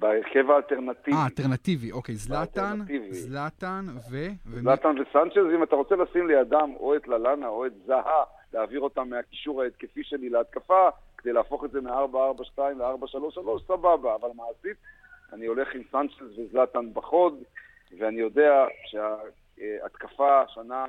בהרכב 0.00 0.50
האלטרנטיבי. 0.50 1.16
אה, 1.16 1.24
אלטרנטיבי, 1.24 1.92
אוקיי. 1.92 2.14
זלאטן, 2.14 2.78
זלאטן 3.10 3.84
ו... 4.10 4.16
זלאטן 4.44 4.94
וסנצ'ז, 4.98 5.54
אם 5.54 5.62
אתה 5.62 5.76
רוצה 5.76 5.96
לשים 5.96 6.28
לידם 6.28 6.70
או 6.80 6.96
את 6.96 7.08
ללאנה 7.08 7.48
או 7.48 7.66
את 7.66 7.72
זהה, 7.86 8.24
להעביר 8.52 8.80
אותם 8.80 9.08
מהקישור 9.08 9.62
ההתקפי 9.62 10.04
שלי 10.04 10.28
להתקפה, 10.28 10.88
כדי 11.18 11.32
להפוך 11.32 11.64
את 11.64 11.70
זה 11.70 11.80
מ-4-4-2 11.80 12.60
ל-4-3-3, 12.60 13.38
סבבה, 13.66 14.14
אבל 14.14 14.28
מעשית, 14.34 14.76
אני 15.32 15.46
הולך 15.46 15.68
עם 15.74 15.82
סנצ'ז 15.92 16.38
וזלאטן 16.38 16.94
בחוד, 16.94 17.42
ואני 17.98 18.20
יודע 18.20 18.64
שההתקפה 18.86 20.42
השנה, 20.42 20.84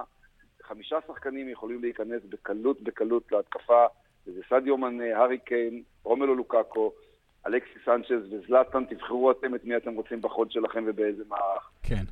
חמישה 0.63 0.97
שחקנים 1.07 1.49
יכולים 1.49 1.81
להיכנס 1.81 2.21
בקלות 2.29 2.81
בקלות 2.81 3.31
להתקפה, 3.31 3.85
וזה 4.27 4.41
סדיו 4.49 4.77
מנה, 4.77 5.17
הארי 5.17 5.37
קיין, 5.37 5.83
רומלו 6.03 6.35
לוקאקו, 6.35 6.91
אלכסי 7.47 7.79
סנצ'ז 7.85 8.33
וזלאטן, 8.33 8.85
תבחרו 8.85 9.31
אתם 9.31 9.55
את 9.55 9.65
מי 9.65 9.77
אתם 9.77 9.93
רוצים 9.93 10.21
בחוד 10.21 10.51
שלכם 10.51 10.83
ובאיזה 10.87 11.23
מערך. 11.27 11.69
כן. 11.83 12.03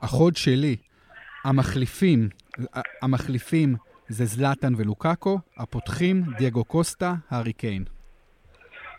החוד 0.00 0.36
שלי, 0.36 0.76
המחליפים, 1.44 2.28
המחליפים 3.02 3.74
זה 4.08 4.24
זלאטן 4.24 4.72
ולוקאקו, 4.78 5.38
הפותחים, 5.56 6.16
דייגו 6.38 6.64
קוסטה, 6.64 7.12
הארי 7.30 7.52
קיין. 7.52 7.84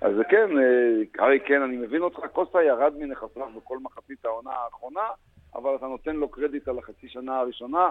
אז 0.02 0.14
כן, 0.30 0.58
אה, 0.58 1.24
הארי 1.24 1.40
קיין, 1.40 1.62
אני 1.62 1.78
מבין 1.78 2.02
אותך, 2.02 2.20
קוסטה 2.34 2.64
ירד 2.64 2.94
מנכסיו 2.98 3.48
בכל 3.58 3.78
מחצית 3.80 4.26
העונה 4.26 4.52
האחרונה, 4.52 5.08
אבל 5.56 5.76
אתה 5.76 5.86
נותן 5.86 6.16
לו 6.16 6.30
קרדיט 6.30 6.68
על 6.68 6.80
החצי 6.80 7.10
שנה 7.10 7.38
הראשונה, 7.40 7.90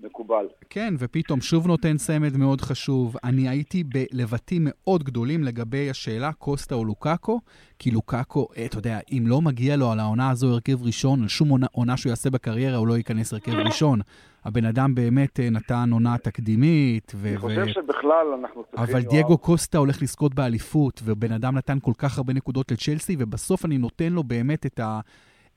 מקובל. 0.00 0.46
כן, 0.70 0.94
ופתאום 0.98 1.40
שוב 1.40 1.66
נותן 1.66 1.96
צמד 1.96 2.36
מאוד 2.36 2.60
חשוב. 2.60 3.16
אני 3.24 3.48
הייתי 3.48 3.84
בלבטים 3.84 4.62
מאוד 4.70 5.02
גדולים 5.04 5.44
לגבי 5.44 5.90
השאלה 5.90 6.32
קוסטה 6.32 6.74
או 6.74 6.84
לוקאקו, 6.84 7.40
כי 7.78 7.90
לוקאקו, 7.90 8.48
אה, 8.56 8.66
אתה 8.66 8.78
יודע, 8.78 8.98
אם 9.12 9.24
לא 9.26 9.40
מגיע 9.40 9.76
לו 9.76 9.92
על 9.92 10.00
העונה 10.00 10.30
הזו 10.30 10.48
הרכב 10.48 10.82
ראשון, 10.82 11.22
על 11.22 11.28
שום 11.28 11.48
עונה, 11.48 11.66
עונה 11.72 11.96
שהוא 11.96 12.10
יעשה 12.10 12.30
בקריירה, 12.30 12.76
הוא 12.76 12.88
לא 12.88 12.96
ייכנס 12.96 13.32
הרכב 13.32 13.52
ראשון. 13.52 14.00
הבן 14.44 14.64
אדם 14.64 14.94
באמת 14.94 15.40
אה, 15.40 15.50
נתן 15.50 15.90
עונה 15.92 16.18
תקדימית. 16.18 17.12
ו- 17.14 17.28
אני 17.28 17.38
חושב 17.38 17.64
ו- 17.66 17.72
שבכלל 17.72 18.26
אנחנו 18.40 18.64
צריכים... 18.64 18.96
אבל 18.96 19.02
דייגו 19.10 19.38
קוסטה 19.38 19.78
הולך 19.78 20.02
לזכות 20.02 20.34
באליפות, 20.34 21.00
ובן 21.04 21.32
אדם 21.32 21.56
נתן 21.56 21.78
כל 21.80 21.92
כך 21.98 22.18
הרבה 22.18 22.32
נקודות 22.32 22.72
לצ'לסי, 22.72 23.16
ובסוף 23.18 23.64
אני 23.64 23.78
נותן 23.78 24.12
לו 24.12 24.22
באמת 24.22 24.66
את 24.66 24.80
ה... 24.80 25.00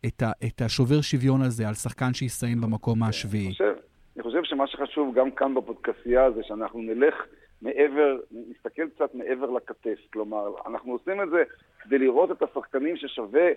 את, 0.06 0.22
ה, 0.22 0.32
את 0.46 0.62
השובר 0.62 1.02
שוויון 1.02 1.42
הזה 1.42 1.68
על 1.68 1.74
שחקן 1.74 2.14
שיסיים 2.14 2.62
במקום 2.62 3.04
השביעי. 3.04 3.46
אני 3.46 3.54
חושב, 3.54 3.74
אני 4.16 4.24
חושב 4.24 4.44
שמה 4.44 4.68
שחשוב 4.68 5.16
גם 5.16 5.32
כאן 5.32 5.56
בפודקסייה 5.56 6.32
זה 6.32 6.44
שאנחנו 6.44 6.82
נלך 6.82 7.16
מעבר, 7.62 8.18
נסתכל 8.32 8.90
קצת 8.90 9.16
מעבר 9.16 9.50
לכתף. 9.50 10.00
כלומר, 10.14 10.54
אנחנו 10.68 10.92
עושים 10.92 11.22
את 11.22 11.30
זה 11.30 11.44
כדי 11.80 11.98
לראות 11.98 12.32
את 12.32 12.42
השחקנים 12.42 12.98
ששווה 12.98 13.48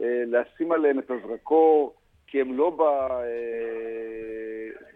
אה, 0.00 0.22
לשים 0.26 0.72
עליהם 0.72 0.98
את 0.98 1.10
הזרקור, 1.10 1.94
כי 2.26 2.40
הם 2.40 2.56
לא 2.56 2.70
ב... 2.70 2.80
אה, 2.80 3.24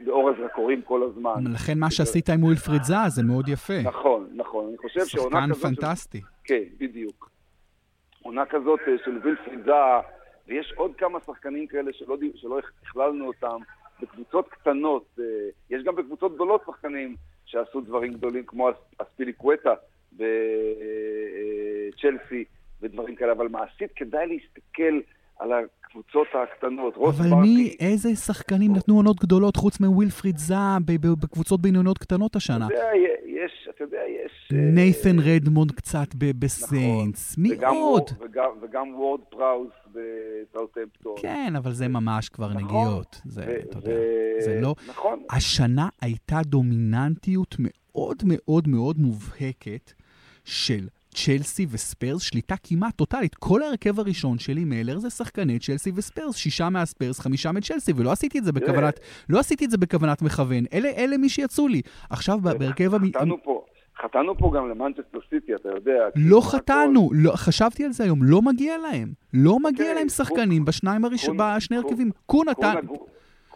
באור 0.04 0.31
הזרקורים 0.31 0.83
כל 0.83 1.02
הזמן. 1.02 1.44
לכן 1.54 1.78
מה 1.78 1.90
שעשית 1.90 2.31
עם 2.31 2.44
ווילפריד 2.44 2.83
זאה 2.83 3.09
זה 3.09 3.22
מאוד 3.22 3.48
יפה. 3.48 3.83
נכון, 3.85 4.28
נכון. 4.35 4.66
אני 4.68 4.76
חושב 4.78 5.07
שעונה 5.07 5.46
כזאת... 5.46 5.57
שחקן 5.57 5.74
פנטסטי. 5.74 6.18
ש... 6.18 6.24
כן, 6.44 6.62
בדיוק. 6.78 7.31
עונה 8.22 8.46
כזאת 8.46 8.81
אה, 8.88 8.92
של 9.04 9.18
ווילפריד 9.18 9.64
זאה, 9.64 10.00
ויש 10.48 10.72
עוד 10.76 10.94
כמה 10.98 11.18
שחקנים 11.26 11.66
כאלה 11.66 11.92
שלא, 11.92 12.16
שלא 12.35 12.59
הכללנו 12.83 13.26
אותם, 13.26 13.59
בקבוצות 14.02 14.48
קטנות, 14.48 15.04
אה, 15.18 15.24
יש 15.70 15.82
גם 15.84 15.96
בקבוצות 15.96 16.34
גדולות 16.34 16.62
שחקנים 16.66 17.16
שעשו 17.46 17.80
דברים 17.80 18.12
גדולים, 18.12 18.44
כמו 18.46 18.68
אספיליקווטה 18.98 19.74
בצ'לסי 20.12 20.34
ודברים 22.82 23.14
כאלה, 23.16 23.32
אבל 23.32 23.48
מעשית 23.48 23.90
כדאי 23.96 24.26
להסתכל 24.26 25.00
על 25.38 25.52
הקבוצות 25.52 26.26
הקטנות. 26.34 26.96
אבל 26.96 27.34
מי, 27.42 27.76
איזה 27.80 28.16
שחקנים 28.16 28.72
נתנו 28.76 28.96
עונות 28.96 29.16
גדולות 29.20 29.56
חוץ 29.56 29.80
מווילפריד 29.80 30.37
זאה 30.37 30.76
בקבוצות 31.20 31.61
בינוניות 31.61 31.98
קטנות 31.98 32.37
השנה? 32.37 32.66
יש, 33.48 33.68
אתה 33.70 33.84
יודע, 33.84 33.98
יש... 34.24 34.48
אה, 34.52 34.58
נייתן 34.58 35.18
רדמונד 35.18 35.72
קצת 35.72 36.08
בסיינטס, 36.14 37.38
נכון, 37.38 37.42
מי 37.42 37.78
עוד? 37.80 38.11
וגם 38.62 38.94
וורד 38.94 39.20
פראוס 39.28 39.72
בסאוטהמפטון. 39.87 41.14
כן, 41.20 41.52
אבל 41.56 41.72
זה 41.72 41.88
ממש 41.88 42.28
כבר 42.28 42.48
נכון, 42.48 42.62
נגיעות. 42.62 43.20
זה, 43.24 43.61
אתה 43.70 43.78
יודע, 43.78 43.90
זה 44.40 44.61
לא... 44.61 44.74
נכון. 44.88 45.22
השנה 45.30 45.88
הייתה 46.00 46.40
דומיננטיות 46.44 47.56
מאוד 47.58 48.22
מאוד 48.24 48.68
מאוד 48.68 48.98
מובהקת 48.98 49.92
של 50.44 50.88
צ'לסי 51.24 51.66
וספיירס, 51.70 52.22
שליטה 52.22 52.54
כמעט 52.62 52.96
טוטאלית. 52.96 53.35
כל 53.35 53.62
ההרכב 53.62 54.00
הראשון 54.00 54.38
שלי, 54.38 54.64
מלר, 54.64 54.98
זה 54.98 55.11
שחקני 55.11 55.59
צ'לסי 55.59 55.92
וספיירס, 55.94 56.37
שישה 56.37 56.68
מהספיירס, 56.68 57.20
חמישה 57.20 57.52
מצ'לסי, 57.52 57.92
ולא 57.96 58.12
עשיתי 58.12 58.38
את 58.38 58.44
זה 58.44 58.52
בכוונת, 58.52 59.00
לא 59.28 59.38
עשיתי 59.38 59.64
את 59.64 59.70
זה 59.70 59.78
בכוונת 59.78 60.22
מכוון. 60.22 60.64
אלה, 60.72 60.88
אלה 60.88 61.16
מי 61.16 61.28
שיצאו 61.28 61.68
לי. 61.68 61.83
עכשיו, 62.11 62.38
בהרכב... 62.40 62.90
חטאנו 63.09 63.42
פה. 63.42 63.64
חטאנו 64.02 64.38
פה 64.38 64.52
גם 64.57 64.68
למנצ'סטר 64.70 65.18
סיטי, 65.31 65.54
אתה 65.54 65.68
יודע. 65.68 66.09
לא 66.16 66.40
חטאנו, 66.40 67.11
לא, 67.12 67.33
חשבתי 67.35 67.85
על 67.85 67.92
זה 67.92 68.04
היום, 68.04 68.22
לא 68.22 68.42
מגיע 68.42 68.78
להם. 68.78 69.12
לא 69.35 69.59
מגיע 69.59 69.87
אוקיי, 69.87 69.94
להם 69.94 70.09
שחקנים 70.09 70.64
בשניים 70.64 71.04
הראשונים, 71.04 71.40
בשני 71.57 71.76
הרכבים. 71.76 72.11
קון 72.26 72.48
נתן... 72.48 72.74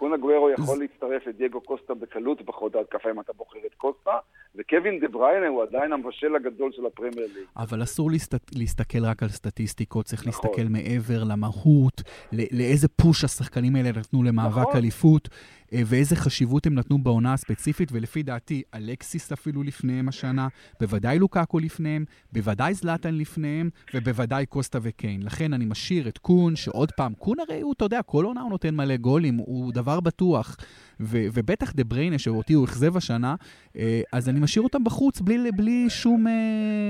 קון 0.02 0.12
אגוורו 0.12 0.50
יכול 0.50 0.78
להצטרף 0.78 1.26
לדייגו 1.26 1.60
קוסטה 1.60 1.94
בקלות 1.94 2.42
בחוד 2.42 2.76
ההתקפה 2.76 3.10
אם 3.10 3.20
אתה 3.20 3.32
בוחר 3.32 3.58
את 3.66 3.74
קוסטה, 3.74 4.10
וקווין 4.54 5.00
דה 5.00 5.08
בריינה 5.08 5.48
הוא 5.48 5.62
עדיין 5.62 5.92
המבשל 5.92 6.36
הגדול 6.36 6.72
של 6.72 6.86
הפרמייר 6.86 7.26
ליג. 7.34 7.46
אבל 7.56 7.82
אסור 7.82 8.10
להסת... 8.10 8.54
להסתכל 8.54 9.04
רק 9.04 9.22
על 9.22 9.28
סטטיסטיקות, 9.28 10.06
צריך 10.06 10.26
נכון. 10.26 10.50
להסתכל 10.50 10.68
מעבר 10.68 11.24
למהות, 11.24 12.02
לאיזה 12.32 12.88
פוש 12.88 13.24
השחקנים 13.24 13.76
האלה 13.76 13.88
נתנו 13.88 14.22
למאבק 14.22 14.58
נכון. 14.58 14.76
אליפות. 14.76 15.28
אה, 15.72 15.82
ואיזה 15.86 16.16
חשיבות 16.16 16.66
הם 16.66 16.74
נתנו 16.74 16.98
בעונה 16.98 17.32
הספציפית, 17.32 17.88
ולפי 17.92 18.22
דעתי, 18.22 18.62
אלקסיס 18.74 19.32
אפילו 19.32 19.62
לפניהם 19.62 20.08
השנה, 20.08 20.48
בוודאי 20.80 21.18
לוקאקו 21.18 21.58
לפניהם, 21.58 22.04
בוודאי 22.32 22.74
זלאטן 22.74 23.14
לפניהם, 23.14 23.70
ובוודאי 23.94 24.46
קוסטה 24.46 24.78
וקיין. 24.82 25.22
לכן 25.22 25.52
אני 25.52 25.64
משאיר 25.64 26.08
את 26.08 26.18
קון, 26.18 26.56
שעוד 26.56 26.92
פעם, 26.92 27.14
קון 27.14 27.36
הרי 27.40 27.60
הוא, 27.60 27.72
אתה 27.72 27.84
יודע, 27.84 28.02
כל 28.02 28.24
עונה 28.24 28.40
הוא 28.40 28.50
נותן 28.50 28.74
מלא 28.74 28.96
גולים, 28.96 29.36
הוא 29.36 29.72
דבר 29.72 30.00
בטוח. 30.00 30.56
ו- 31.02 31.26
ובטח 31.32 31.72
דה 31.72 31.84
בריינה, 31.84 32.18
שאותי 32.18 32.52
הוא 32.52 32.64
אכזב 32.64 32.96
השנה, 32.96 33.34
אה, 33.76 34.00
אז 34.12 34.28
אני 34.28 34.40
משאיר 34.40 34.62
אותם 34.62 34.84
בחוץ 34.84 35.20
בלי, 35.20 35.52
בלי 35.52 35.90
שום 35.90 36.26
אה, 36.26 36.32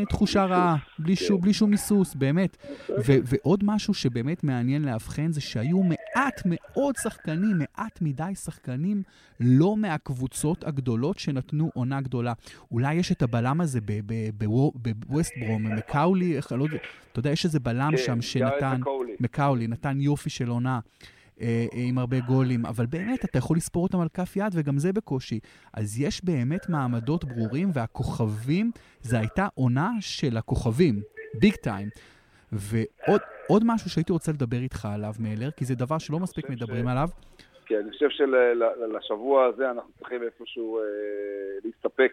תחושה 0.08 0.44
רעה, 0.44 0.76
בלי, 0.98 1.16
שום, 1.16 1.40
בלי 1.40 1.52
שום 1.52 1.70
היסוס, 1.70 2.14
באמת. 2.14 2.56
ו- 2.88 3.18
ועוד 3.24 3.64
משהו 3.64 3.94
שבאמת 3.94 4.44
מעניין 4.44 4.84
לאבחן 4.84 5.32
זה 5.32 5.40
שהיו 5.40 5.82
מעט 5.82 6.42
מאוד 6.44 6.96
שחקנים, 6.96 7.58
מעט 7.58 7.98
מדי 8.02 8.32
שחקנים, 8.34 9.02
לא 9.40 9.76
מהקבוצות 9.76 10.64
הגדולות 10.64 11.18
שנתנו 11.18 11.70
עונה 11.74 12.00
גדולה. 12.00 12.32
אולי 12.70 12.94
יש 12.94 13.12
את 13.12 13.22
הבלם 13.22 13.60
הזה 13.60 13.80
בווסט 14.74 15.32
ברום, 15.40 15.76
מקאולי, 15.76 16.36
לא 16.50 16.66
אתה 17.12 17.20
יודע, 17.20 17.30
יש 17.30 17.44
איזה 17.44 17.60
בלם 17.60 17.90
כן, 17.90 18.02
שם 18.02 18.22
שנתן, 18.22 18.80
מקאולי, 19.20 19.66
נתן 19.66 20.00
יופי 20.00 20.30
של 20.30 20.48
עונה. 20.48 20.80
אה, 21.42 21.66
אה, 21.74 21.82
עם 21.88 21.98
הרבה 21.98 22.20
גולים, 22.20 22.66
אבל 22.66 22.86
באמת, 22.86 23.24
אתה 23.24 23.38
יכול 23.38 23.56
לספור 23.56 23.82
אותם 23.82 24.00
על 24.00 24.08
כף 24.14 24.36
יד, 24.36 24.52
וגם 24.54 24.78
זה 24.78 24.92
בקושי. 24.92 25.40
אז 25.74 26.00
יש 26.00 26.24
באמת 26.24 26.68
מעמדות 26.68 27.24
ברורים, 27.24 27.70
והכוכבים, 27.74 28.70
זו 29.02 29.16
הייתה 29.16 29.46
עונה 29.54 29.90
של 30.00 30.36
הכוכבים, 30.36 31.02
ביג 31.40 31.54
טיים. 31.54 31.88
ועוד 32.52 33.62
משהו 33.64 33.90
שהייתי 33.90 34.12
רוצה 34.12 34.32
לדבר 34.32 34.56
איתך 34.56 34.88
עליו, 34.94 35.12
מלר, 35.18 35.50
כי 35.50 35.64
זה 35.64 35.74
דבר 35.74 35.98
שלא 35.98 36.18
מספיק 36.18 36.50
מדברים 36.50 36.84
ש... 36.84 36.88
עליו. 36.90 37.08
כן, 37.66 37.76
אני 37.76 37.90
חושב 37.90 38.08
שלשבוע 38.10 39.46
הזה 39.46 39.70
אנחנו 39.70 39.90
צריכים 39.98 40.22
איפשהו 40.22 40.78
אה, 40.78 40.84
להסתפק 41.64 42.12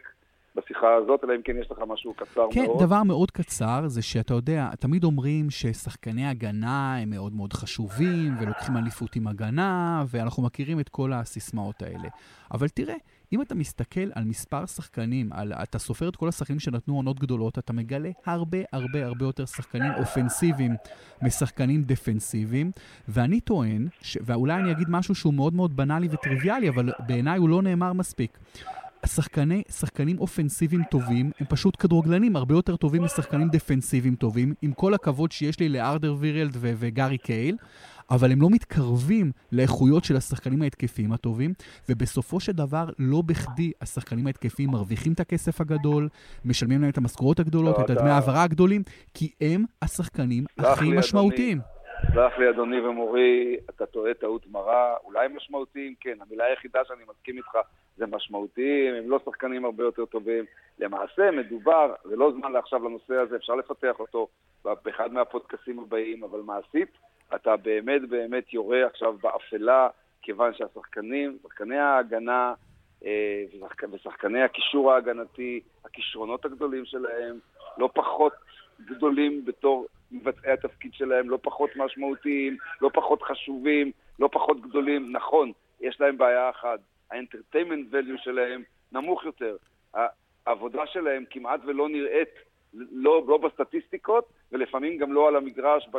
בשיחה 0.56 0.94
הזאת, 0.94 1.24
אלא 1.24 1.36
אם 1.36 1.42
כן 1.42 1.54
יש 1.62 1.72
לך 1.72 1.78
משהו 1.88 2.14
קצר 2.14 2.48
כן, 2.52 2.66
מאוד. 2.66 2.80
כן, 2.80 2.86
דבר 2.86 3.04
מאוד 3.04 3.32
קצר 3.32 3.88
זה 3.88 4.02
שאתה 4.02 4.34
יודע, 4.34 4.70
תמיד 4.80 5.04
אומרים 5.04 5.50
ששחקני 5.50 6.28
הגנה 6.28 6.98
הם 6.98 7.10
מאוד 7.10 7.34
מאוד 7.34 7.54
חשובים, 7.54 8.36
ולוקחים 8.42 8.78
אליפות 8.78 9.16
עם 9.16 9.28
הגנה, 9.28 10.04
ואנחנו 10.08 10.44
מכירים 10.44 10.80
את 10.80 10.90
כל 10.90 11.14
הסיסמאות 11.14 11.82
האלה. 11.82 12.10
אבל 12.52 12.68
תראה, 12.68 12.96
אם 13.34 13.42
אתה 13.42 13.56
מסתכל 13.56 14.10
על 14.16 14.24
מספר 14.24 14.66
שחקנים, 14.66 15.34
על, 15.34 15.54
אתה 15.54 15.80
סופר 15.80 16.10
את 16.10 16.16
כל 16.16 16.28
השחקנים 16.28 16.60
שנתנו 16.60 16.96
עונות 16.96 17.20
גדולות, 17.20 17.60
אתה 17.60 17.74
מגלה 17.74 18.10
הרבה 18.26 18.58
הרבה 18.72 19.06
הרבה 19.06 19.26
יותר 19.26 19.46
שחקנים 19.46 19.92
אופנסיביים 20.00 20.76
משחקנים 21.22 21.84
דפנסיביים, 21.84 22.72
ואני 23.08 23.40
טוען, 23.40 23.88
ש, 24.02 24.18
ואולי 24.22 24.54
אני 24.54 24.72
אגיד 24.72 24.88
משהו 24.90 25.16
שהוא 25.16 25.34
מאוד 25.34 25.54
מאוד 25.54 25.78
בנאלי 25.78 26.08
וטריוויאלי, 26.12 26.70
אבל 26.70 26.92
בעיניי 27.08 27.40
הוא 27.40 27.50
לא 27.50 27.62
נאמר 27.62 27.94
מספיק. 27.94 28.38
השחקני, 29.10 29.64
שחקנים 29.70 30.20
אופנסיביים 30.20 30.84
טובים 30.92 31.32
הם 31.40 31.46
פשוט 31.50 31.76
כדורגלנים 31.80 32.36
הרבה 32.36 32.56
יותר 32.56 32.76
טובים 32.76 33.04
משחקנים 33.04 33.50
דפנסיביים 33.50 34.16
טובים, 34.16 34.54
עם 34.62 34.72
כל 34.72 34.94
הכבוד 34.94 35.32
שיש 35.32 35.60
לי 35.60 35.70
לארדר 35.70 36.16
וירלד 36.20 36.58
ו- 36.60 36.74
וגארי 36.78 37.18
קייל, 37.18 37.56
אבל 38.12 38.32
הם 38.32 38.42
לא 38.42 38.50
מתקרבים 38.50 39.32
לאיכויות 39.52 40.04
של 40.04 40.18
השחקנים 40.18 40.62
ההתקפיים 40.62 41.12
הטובים, 41.12 41.54
ובסופו 41.90 42.40
של 42.40 42.52
דבר, 42.52 42.90
לא 43.00 43.22
בכדי 43.22 43.72
השחקנים 43.82 44.28
ההתקפיים 44.28 44.70
מרוויחים 44.70 45.14
את 45.14 45.20
הכסף 45.20 45.62
הגדול, 45.62 46.10
משלמים 46.46 46.82
להם 46.82 46.90
את 46.90 46.98
המשכורות 46.98 47.40
הגדולות, 47.40 47.78
לא, 47.78 47.84
את 47.84 47.90
הדמי 47.90 48.10
העברה 48.10 48.44
הגדולים, 48.44 48.84
כי 49.14 49.32
הם 49.42 49.66
השחקנים 49.82 50.46
הכי 50.58 50.90
משמעותיים. 50.90 51.60
סלח 52.08 52.38
לי, 52.38 52.50
אדוני 52.50 52.80
ומורי, 52.80 53.58
אתה 53.70 53.86
טועה 53.86 54.14
טעות 54.14 54.48
מרה, 54.52 54.96
אולי 55.04 55.28
משמעותיים, 55.28 55.96
כן. 56.00 56.18
המילה 56.22 56.46
היחידה 56.46 56.80
שאני 56.88 57.04
מסכים 57.10 57.38
איתך 57.38 57.58
זה 57.98 58.06
משמעותיים, 58.08 58.96
הם 58.96 59.10
לא 59.10 59.20
שחקנים 59.26 59.66
הרבה 59.66 59.84
יותר 59.84 60.06
טובים. 60.06 60.46
למעשה 60.80 61.32
מדובר, 61.32 61.94
זה 62.04 62.16
לא 62.16 62.32
זמן 62.32 62.52
לעכשיו 62.52 62.86
לנושא 62.86 63.14
הזה, 63.14 63.36
אפשר 63.36 63.56
לפתח 63.56 64.00
אותו 64.00 64.28
באחד 64.66 65.14
מהפודקאסים 65.14 65.80
הבאים, 65.80 66.24
אבל 66.24 66.40
מעשית, 66.40 66.98
אתה 67.36 67.58
באמת 67.58 68.10
באמת 68.10 68.54
יורה 68.54 68.86
עכשיו 68.86 69.14
באפלה, 69.22 69.88
כיוון 70.22 70.54
שהשחקנים, 70.54 71.38
שחקני 71.44 71.78
ההגנה 71.78 72.54
אה, 73.06 73.44
ושחקני 73.92 74.42
הקישור 74.42 74.92
ההגנתי, 74.92 75.60
הכישרונות 75.86 76.46
הגדולים 76.46 76.86
שלהם, 76.86 77.40
לא 77.78 77.90
פחות 77.94 78.34
גדולים 78.86 79.46
בתור 79.46 79.88
מבצעי 80.12 80.52
התפקיד 80.52 80.94
שלהם, 80.94 81.30
לא 81.30 81.40
פחות 81.42 81.70
משמעותיים, 81.76 82.58
לא 82.82 82.90
פחות 82.94 83.22
חשובים, 83.24 83.92
לא 84.20 84.30
פחות 84.32 84.62
גדולים. 84.62 85.12
נכון, 85.12 85.52
יש 85.82 86.02
להם 86.02 86.18
בעיה 86.18 86.50
אחת, 86.50 86.80
value 87.92 88.18
שלהם 88.18 88.64
נמוך 88.92 89.26
יותר. 89.26 89.56
העבודה 90.46 90.88
שלהם 90.88 91.24
כמעט 91.30 91.60
ולא 91.66 91.90
נראית 91.90 92.30
לא, 92.74 93.24
לא 93.28 93.38
בסטטיסטיקות, 93.38 94.26
ולפעמים 94.52 94.98
גם 94.98 95.14
לא 95.14 95.28
על 95.28 95.36
המגרש 95.36 95.90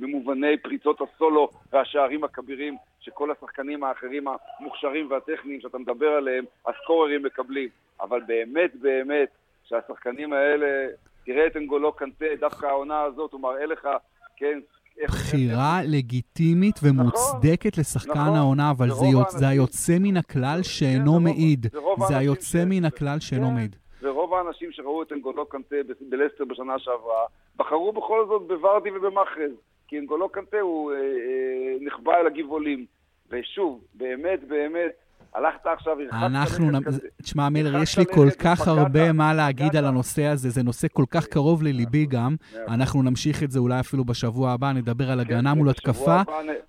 במובני 0.00 0.56
פריצות 0.56 1.00
הסולו 1.00 1.50
והשערים 1.72 2.24
הכבירים 2.24 2.76
שכל 3.00 3.30
השחקנים 3.30 3.84
האחרים 3.84 4.24
המוכשרים 4.28 5.10
והטכניים 5.10 5.60
שאתה 5.60 5.78
מדבר 5.78 6.08
עליהם, 6.08 6.44
הסקוררים 6.66 7.22
מקבלים. 7.22 7.68
אבל 8.00 8.20
באמת 8.26 8.74
באמת 8.74 9.28
שהשחקנים 9.64 10.32
האלה, 10.32 10.86
תראה 11.32 11.46
את 11.46 11.56
אנגולו 11.56 11.92
קנטה, 11.92 12.24
דווקא 12.40 12.66
העונה 12.66 13.02
הזאת, 13.02 13.32
הוא 13.32 13.40
מראה 13.40 13.66
לך, 13.66 13.88
כן, 14.36 14.60
בחירה 15.04 15.80
לגיטימית 15.84 16.74
ומוצדקת 16.82 17.78
לשחקן 17.78 18.10
נכון, 18.10 18.36
העונה, 18.36 18.70
אבל 18.70 18.90
זה, 18.90 19.06
יוצ... 19.06 19.30
זה 19.30 19.48
היוצא 19.48 19.92
מן 20.00 20.16
הכלל 20.16 20.56
כן, 20.56 20.62
שאינו 20.62 21.20
מעיד. 21.20 21.66
זה 22.08 22.18
היוצא 22.18 22.64
מן 22.66 22.84
הכלל 22.84 23.20
שאינו 23.20 23.46
כן. 23.46 23.54
מעיד. 23.54 23.76
ורוב 24.02 24.34
האנשים 24.34 24.72
שראו 24.72 25.02
את 25.02 25.12
אנגולו 25.12 25.46
קנטה 25.46 25.76
בלסטר 26.00 26.44
בשנה 26.44 26.78
שעברה, 26.78 27.24
בחרו 27.56 27.92
בכל 27.92 28.26
זאת 28.28 28.42
בוורדי 28.48 28.90
ובמאחז. 28.90 29.52
כי 29.88 29.98
אנגולו 29.98 30.28
קנטה 30.28 30.60
הוא 30.60 30.92
אה, 30.92 30.96
אה, 30.96 31.76
נחבא 31.80 32.12
אל 32.14 32.26
הגבעולים. 32.26 32.86
ושוב, 33.30 33.80
באמת, 33.94 34.44
באמת, 34.48 34.92
הלכת 35.34 35.66
עכשיו, 35.66 35.96
אנחנו, 36.12 36.70
נ... 36.70 36.74
תשמע, 37.22 37.48
מילר, 37.48 37.82
יש 37.82 37.98
לי 37.98 38.04
כל 38.14 38.28
כך 38.38 38.68
הרבה 38.68 39.12
מה 39.12 39.34
להגיד 39.34 39.76
על 39.76 39.84
הנושא 39.84 40.24
הזה, 40.24 40.50
זה 40.50 40.62
נושא 40.62 40.88
כל 40.92 41.04
כך 41.10 41.26
קרוב 41.26 41.62
לליבי 41.62 42.06
גם. 42.06 42.36
אנחנו 42.68 43.02
נמשיך 43.02 43.42
את 43.42 43.50
זה 43.50 43.58
אולי 43.58 43.80
אפילו 43.80 44.04
בשבוע 44.04 44.50
הבא, 44.50 44.72
נדבר 44.72 45.10
על 45.10 45.24
כן, 45.24 45.30
הגנה 45.30 45.54
מול 45.54 45.70
התקפה. 45.70 46.20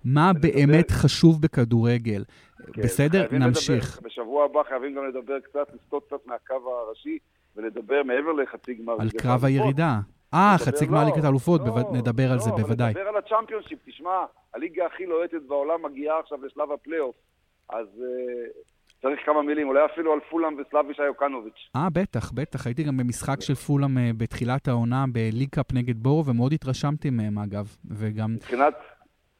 מה 0.04 0.32
באמת 0.32 0.90
חשוב 0.90 1.42
בכדורגל. 1.42 2.24
כן, 2.72 2.82
בסדר? 2.82 3.26
נמשיך. 3.32 4.00
בשבוע 4.02 4.44
הבא 4.44 4.60
חייבים 4.68 4.94
גם 4.94 5.08
לדבר 5.08 5.40
קצת, 5.40 5.74
לסטות 5.74 6.04
קצת 6.06 6.26
מהקו 6.26 6.54
הראשי, 6.86 7.18
ולדבר 7.56 8.02
מעבר 8.04 8.32
לחצי 8.32 8.74
גמר. 8.74 8.94
על 9.00 9.10
קרב 9.10 9.44
הירידה. 9.44 9.98
אה, 10.34 10.56
חצי 10.58 10.86
גמר 10.86 11.04
לא, 11.04 11.10
ליגת 11.10 11.24
האלופות, 11.24 11.60
לא, 11.66 11.92
נדבר 11.92 12.32
על 12.32 12.38
זה 12.38 12.50
לא, 12.50 12.56
בוודאי. 12.56 12.90
נדבר 12.90 13.08
על 13.08 13.16
הצ'מפיונשיפ, 13.16 13.78
תשמע, 13.86 14.24
הליגה 14.54 14.86
הכי 14.86 15.06
לוהטת 15.06 15.42
בעולם 15.48 15.82
מגיעה 15.84 16.18
עכשיו 16.18 16.44
לשלב 16.44 16.72
הפלייאוף. 16.72 17.14
אז 17.68 17.86
אה, 17.86 19.02
צריך 19.02 19.20
כמה 19.26 19.42
מילים, 19.42 19.68
אולי 19.68 19.80
אפילו 19.84 20.12
על 20.12 20.20
פולאם 20.30 20.56
וסלאבישה 20.60 21.00
יוקנוביץ'. 21.00 21.70
אה, 21.76 21.88
בטח, 21.92 22.32
בטח. 22.32 22.66
הייתי 22.66 22.82
גם 22.82 22.96
במשחק 22.96 23.40
של 23.40 23.54
פולאם 23.54 23.96
אה, 23.96 24.00
בתחילת 24.16 24.68
העונה 24.68 25.04
בליגקאפ 25.12 25.72
נגד 25.72 25.96
בורו, 25.96 26.26
ומאוד 26.26 26.52
התרשמתי 26.52 27.10
מהם, 27.10 27.38
אגב. 27.38 27.76
וגם... 27.90 28.34
מבחינת... 28.34 28.74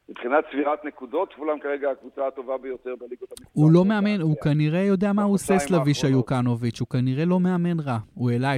מבחינת 0.09 0.45
צבירת 0.51 0.85
נקודות, 0.85 1.33
פולאם 1.37 1.59
כרגע 1.59 1.91
הקבוצה 1.91 2.27
הטובה 2.27 2.57
ביותר 2.57 2.95
בליגות 2.99 3.29
המקצוע. 3.31 3.47
הוא 3.53 3.71
לא 3.71 3.85
מאמן, 3.85 4.21
הוא 4.21 4.35
כנראה 4.37 4.79
יודע 4.79 5.13
מה 5.13 5.23
הוא 5.23 5.33
עושה 5.33 5.59
סלאביש 5.59 6.05
איוקנוביץ', 6.05 6.79
הוא 6.79 6.87
כנראה 6.87 7.25
לא 7.25 7.39
מאמן 7.39 7.79
רע. 7.79 7.97
הוא 8.13 8.31
העלה 8.31 8.55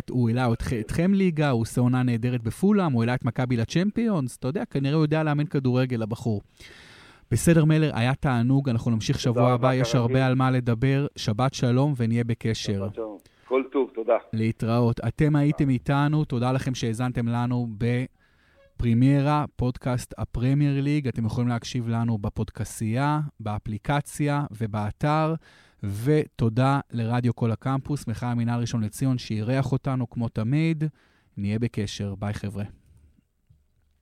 אתכם 0.79 1.13
ליגה, 1.13 1.49
הוא 1.49 1.61
עושה 1.61 1.81
עונה 1.81 2.03
נהדרת 2.03 2.41
בפולאם, 2.41 2.91
הוא 2.91 3.01
העלה 3.03 3.15
את 3.15 3.25
מכבי 3.25 3.57
לצ'מפיונס, 3.57 4.37
אתה 4.37 4.47
יודע, 4.47 4.65
כנראה 4.65 4.95
הוא 4.95 5.03
יודע 5.03 5.23
לאמן 5.23 5.45
כדורגל, 5.45 6.03
הבחור. 6.03 6.41
בסדר 7.31 7.65
מלר, 7.65 7.91
היה 7.93 8.15
תענוג, 8.15 8.69
אנחנו 8.69 8.91
נמשיך 8.91 9.19
שבוע 9.19 9.51
הבא, 9.51 9.73
יש 9.73 9.95
הרבה 9.95 10.25
על 10.25 10.35
מה 10.35 10.51
לדבר. 10.51 11.07
שבת 11.15 11.53
שלום 11.53 11.93
ונהיה 11.97 12.23
בקשר. 12.23 12.73
שבת 12.73 12.95
שלום. 12.95 13.17
כל 13.47 13.63
טוב, 13.71 13.89
תודה. 13.95 14.17
להתראות. 14.33 14.99
אתם 15.07 15.35
הייתם 15.35 15.69
איתנו, 15.69 16.25
תודה 16.25 16.51
לכם 16.51 16.75
שהאזנתם 16.75 17.27
לנו 17.27 17.67
בפרימיירה, 17.77 19.45
פודקאסט 19.55 20.13
הפרמייר 20.17 20.81
ליג. 20.81 21.07
אתם 21.07 21.25
יכולים 21.25 21.47
להקשיב 21.47 21.87
לנו 21.87 22.17
בפודקסייה, 22.17 23.19
באפליקציה 23.39 24.45
ובאתר. 24.51 25.33
ותודה 26.03 26.79
לרדיו 26.91 27.35
כל 27.35 27.51
הקמפוס, 27.51 28.07
מחאה 28.07 28.31
המינהל 28.31 28.59
ראשון 28.59 28.83
לציון, 28.83 29.17
שאירח 29.17 29.71
אותנו 29.71 30.09
כמו 30.09 30.29
תמיד. 30.29 30.83
נהיה 31.37 31.59
בקשר. 31.59 32.15
ביי 32.15 32.33
חבר'ה. 32.33 32.63